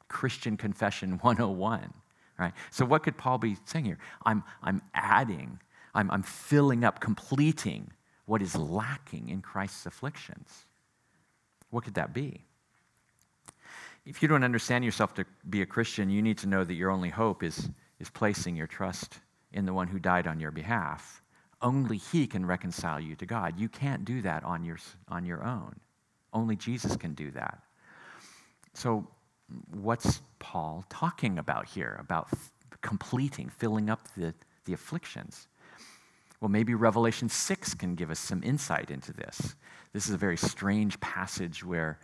[0.08, 1.94] Christian Confession 101,
[2.39, 2.54] right?
[2.72, 3.98] So, what could Paul be saying here?
[4.26, 5.60] I'm, I'm adding,
[5.94, 7.91] I'm, I'm filling up, completing
[8.26, 10.66] what is lacking in Christ's afflictions.
[11.72, 12.46] What could that be?
[14.06, 16.91] If you don't understand yourself to be a Christian, you need to know that your
[16.91, 17.70] only hope is,
[18.00, 19.20] is placing your trust
[19.54, 21.22] in the one who died on your behalf.
[21.62, 23.60] Only He can reconcile you to God.
[23.60, 24.78] You can't do that on your,
[25.08, 25.80] on your own.
[26.34, 27.60] Only Jesus can do that.
[28.74, 29.08] So,
[29.72, 31.97] what's Paul talking about here?
[31.99, 32.51] About f-
[32.82, 34.34] completing, filling up the,
[34.66, 35.47] the afflictions?
[36.41, 39.56] Well, maybe Revelation 6 can give us some insight into this.
[39.93, 41.99] This is a very strange passage where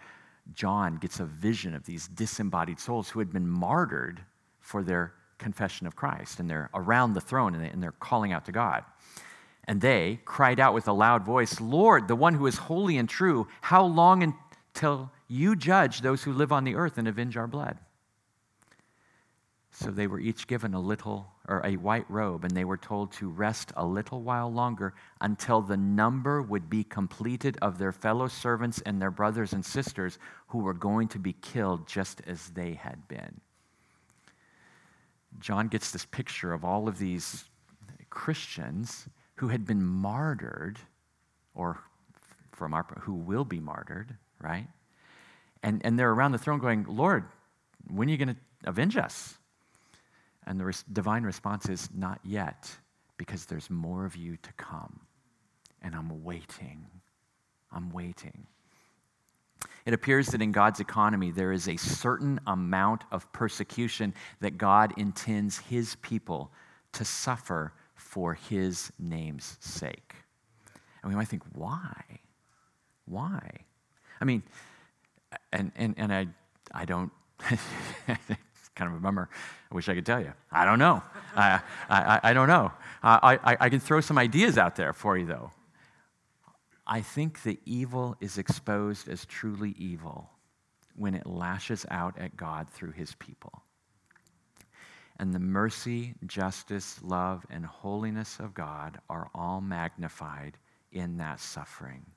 [0.53, 4.21] John gets a vision of these disembodied souls who had been martyred
[4.61, 8.45] for their confession of Christ, and they're around the throne and, they, are calling out
[8.45, 8.83] to God.
[9.63, 13.09] And they cried out with a loud voice, Lord, the one who is holy and
[13.09, 17.47] true, how long until you judge those who live on the earth and avenge our
[17.47, 17.77] blood?
[19.71, 23.11] So they were each given a little or a white robe, and they were told
[23.13, 28.27] to rest a little while longer until the number would be completed of their fellow
[28.27, 32.73] servants and their brothers and sisters who were going to be killed just as they
[32.73, 33.39] had been.
[35.37, 37.45] John gets this picture of all of these
[38.09, 40.79] Christians who had been martyred,
[41.53, 41.79] or
[42.51, 44.67] from our who will be martyred, right?
[45.63, 47.25] And, and they're around the throne going, Lord,
[47.89, 49.37] when are you going to avenge us?
[50.45, 52.69] And the res- divine response is, Not yet,
[53.17, 55.01] because there's more of you to come.
[55.81, 56.85] And I'm waiting.
[57.71, 58.47] I'm waiting.
[59.89, 64.93] It appears that in God's economy, there is a certain amount of persecution that God
[64.97, 66.51] intends his people
[66.91, 70.13] to suffer for his name's sake.
[71.01, 72.03] And we might think, why?
[73.05, 73.49] Why?
[74.21, 74.43] I mean,
[75.51, 76.27] and, and, and I,
[76.71, 77.11] I don't,
[77.49, 77.59] it's
[78.75, 79.27] kind of a bummer.
[79.71, 80.33] I wish I could tell you.
[80.51, 81.01] I don't know.
[81.35, 82.71] I, I, I don't know.
[83.01, 85.49] I, I, I can throw some ideas out there for you, though.
[86.91, 90.31] I think the evil is exposed as truly evil
[90.95, 93.61] when it lashes out at God through his people.
[95.19, 100.57] And the mercy, justice, love, and holiness of God are all magnified
[100.91, 102.07] in that suffering.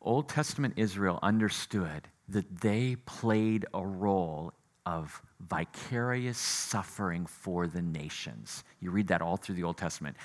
[0.00, 4.54] Old Testament Israel understood that they played a role
[4.90, 8.64] of vicarious suffering for the nations.
[8.80, 10.16] You read that all through the Old Testament.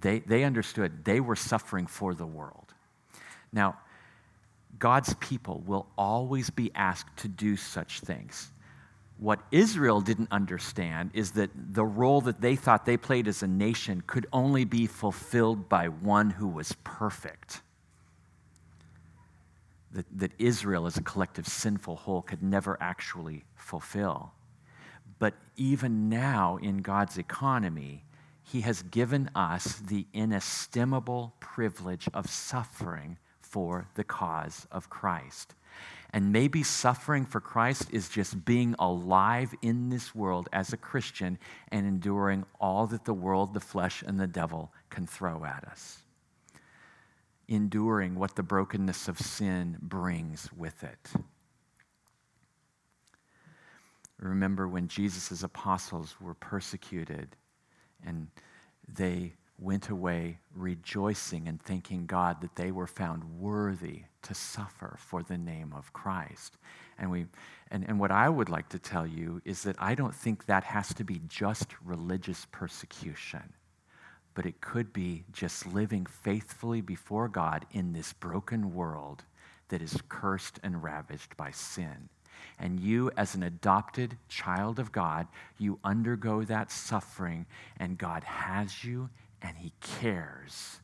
[0.00, 2.72] They, they understood they were suffering for the world.
[3.52, 3.76] Now,
[4.78, 8.50] God's people will always be asked to do such things.
[9.18, 13.48] What Israel didn't understand is that the role that they thought they played as a
[13.48, 17.62] nation could only be fulfilled by one who was perfect.
[19.94, 24.32] That, that Israel, as a collective sinful whole, could never actually fulfill.
[25.18, 28.04] But even now, in God's economy,
[28.42, 35.54] He has given us the inestimable privilege of suffering for the cause of Christ.
[36.12, 41.38] And maybe suffering for Christ is just being alive in this world as a Christian
[41.72, 46.03] and enduring all that the world, the flesh, and the devil can throw at us.
[47.48, 51.10] Enduring what the brokenness of sin brings with it.
[54.18, 57.36] Remember when Jesus' apostles were persecuted
[58.04, 58.28] and
[58.88, 65.22] they went away rejoicing and thanking God that they were found worthy to suffer for
[65.22, 66.56] the name of Christ.
[66.98, 67.26] And, we,
[67.70, 70.64] and, and what I would like to tell you is that I don't think that
[70.64, 73.52] has to be just religious persecution,
[74.34, 79.24] but it could be just living faithfully before God in this broken world
[79.68, 82.08] that is cursed and ravaged by sin.
[82.58, 85.26] And you, as an adopted child of God,
[85.58, 87.46] you undergo that suffering,
[87.78, 89.10] and God has you
[89.40, 90.80] and He cares.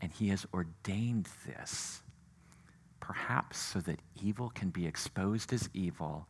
[0.00, 2.02] And He has ordained this,
[3.00, 6.26] perhaps so that evil can be exposed as evil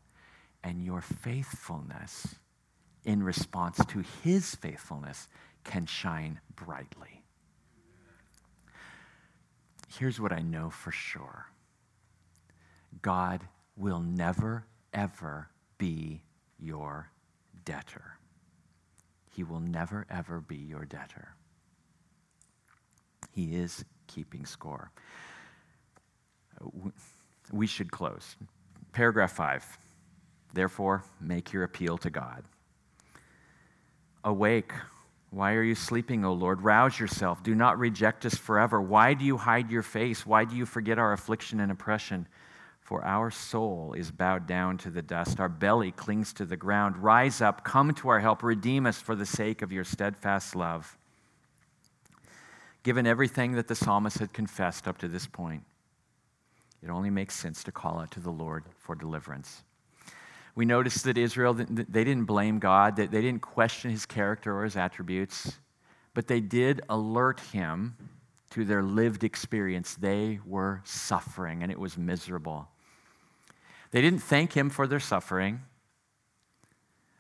[0.63, 2.37] and your faithfulness
[3.05, 5.29] in response to His faithfulness
[5.69, 7.23] can shine brightly.
[9.99, 11.47] Here's what I know for sure
[13.03, 13.43] God
[13.77, 16.23] will never, ever be
[16.59, 17.11] your
[17.65, 18.19] debtor.
[19.35, 21.29] He will never, ever be your debtor.
[23.31, 24.91] He is keeping score.
[27.53, 28.37] We should close.
[28.93, 29.65] Paragraph five.
[30.55, 32.45] Therefore, make your appeal to God.
[34.25, 34.73] Awake.
[35.31, 36.63] Why are you sleeping, O Lord?
[36.63, 37.43] Rouse yourself.
[37.43, 38.81] Do not reject us forever.
[38.81, 40.25] Why do you hide your face?
[40.25, 42.27] Why do you forget our affliction and oppression?
[42.81, 46.97] For our soul is bowed down to the dust, our belly clings to the ground.
[46.97, 50.97] Rise up, come to our help, redeem us for the sake of your steadfast love.
[52.83, 55.65] Given everything that the psalmist had confessed up to this point,
[56.83, 59.63] it only makes sense to call out to the Lord for deliverance.
[60.59, 64.75] We notice that Israel, they didn't blame God, they didn't question his character or his
[64.77, 65.61] attributes,
[66.15, 67.95] but they did alert him
[68.51, 69.95] to their lived experience.
[69.95, 72.67] They were suffering, and it was miserable.
[73.93, 75.61] They didn't thank him for their suffering.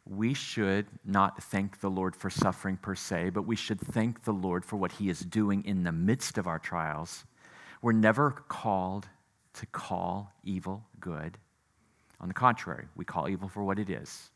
[0.04, 4.32] We should not thank the Lord for suffering per se, but we should thank the
[4.32, 7.24] Lord for what he is doing in the midst of our trials.
[7.82, 9.06] We're never called
[9.54, 11.38] to call evil good.
[12.20, 14.30] On the contrary, we call evil for what it is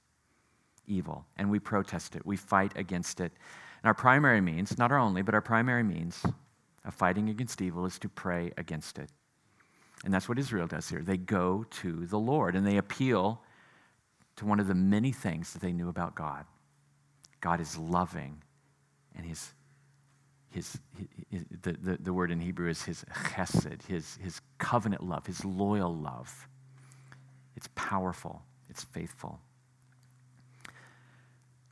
[0.87, 2.27] evil, and we protest it.
[2.27, 3.33] We fight against it.
[3.83, 6.25] And our primary means, not our only, but our primary means
[6.85, 9.09] of fighting against evil is to pray against it.
[10.05, 11.03] And that's what Israel does here.
[11.03, 13.43] They go to the Lord and they appeal
[14.37, 16.45] to one of the many things that they knew about God.
[17.41, 18.43] God is loving,
[19.17, 19.53] and his,
[20.51, 20.79] his,
[21.31, 25.45] his, the, the, the word in Hebrew is his chesed, his, his covenant love, his
[25.45, 26.49] loyal love.
[27.57, 29.41] It's powerful, it's faithful.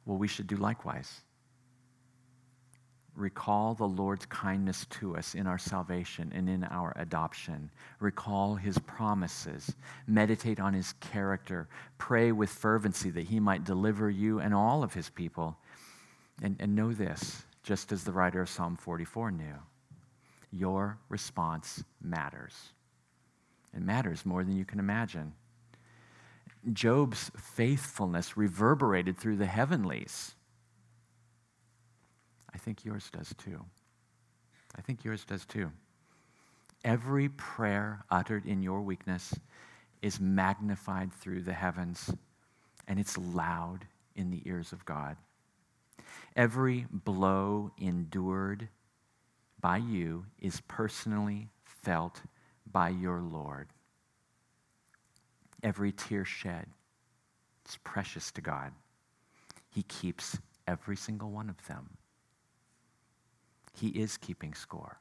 [0.06, 1.22] Well, we should do likewise
[3.20, 7.70] recall the Lord's kindness to us in our salvation and in our adoption.
[8.00, 9.74] Recall his promises.
[10.06, 11.68] Meditate on his character.
[11.98, 15.56] Pray with fervency that he might deliver you and all of his people.
[16.42, 19.54] And, and know this, just as the writer of Psalm 44 knew
[20.52, 22.72] your response matters.
[23.72, 25.32] It matters more than you can imagine.
[26.72, 30.34] Job's faithfulness reverberated through the heavenlies.
[32.52, 33.64] I think yours does too.
[34.76, 35.72] I think yours does too.
[36.84, 39.34] Every prayer uttered in your weakness
[40.02, 42.10] is magnified through the heavens,
[42.88, 45.16] and it's loud in the ears of God.
[46.36, 48.68] Every blow endured
[49.60, 52.22] by you is personally felt
[52.70, 53.68] by your Lord.
[55.62, 56.66] Every tear shed
[57.68, 58.72] is precious to God.
[59.68, 61.90] He keeps every single one of them.
[63.74, 64.98] He is keeping score.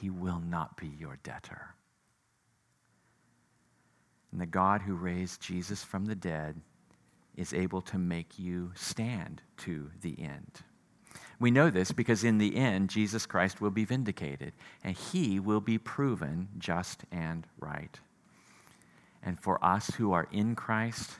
[0.00, 1.74] he will not be your debtor.
[4.32, 6.60] And the God who raised Jesus from the dead
[7.36, 10.60] is able to make you stand to the end.
[11.40, 15.60] We know this because in the end, Jesus Christ will be vindicated and he will
[15.60, 17.98] be proven just and right.
[19.22, 21.12] And for us who are in Christ,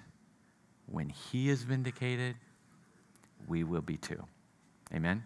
[0.86, 2.36] when he is vindicated,
[3.46, 4.22] we will be too.
[4.94, 5.24] Amen?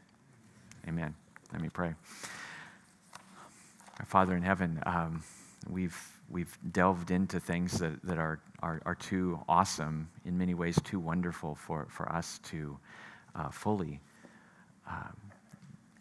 [0.89, 1.15] Amen.
[1.53, 1.95] Let me pray.
[4.01, 5.23] Our Father in heaven, um,
[5.69, 5.97] we've,
[6.29, 10.99] we've delved into things that, that are, are, are too awesome, in many ways too
[10.99, 12.77] wonderful for, for us to
[13.35, 14.01] uh, fully
[14.89, 15.17] um,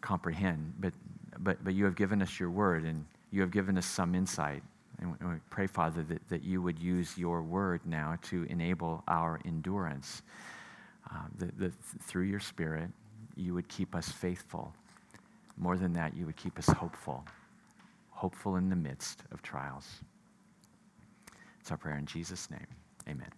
[0.00, 0.74] comprehend.
[0.80, 0.94] But,
[1.38, 4.62] but, but you have given us your word, and you have given us some insight.
[5.02, 9.40] And we pray, Father, that, that you would use your word now to enable our
[9.44, 10.22] endurance,
[11.10, 11.72] uh, that, that
[12.02, 12.88] through your spirit,
[13.36, 14.72] you would keep us faithful.
[15.56, 17.24] More than that, you would keep us hopeful,
[18.10, 19.88] hopeful in the midst of trials.
[21.60, 22.66] It's our prayer in Jesus' name.
[23.08, 23.30] Amen.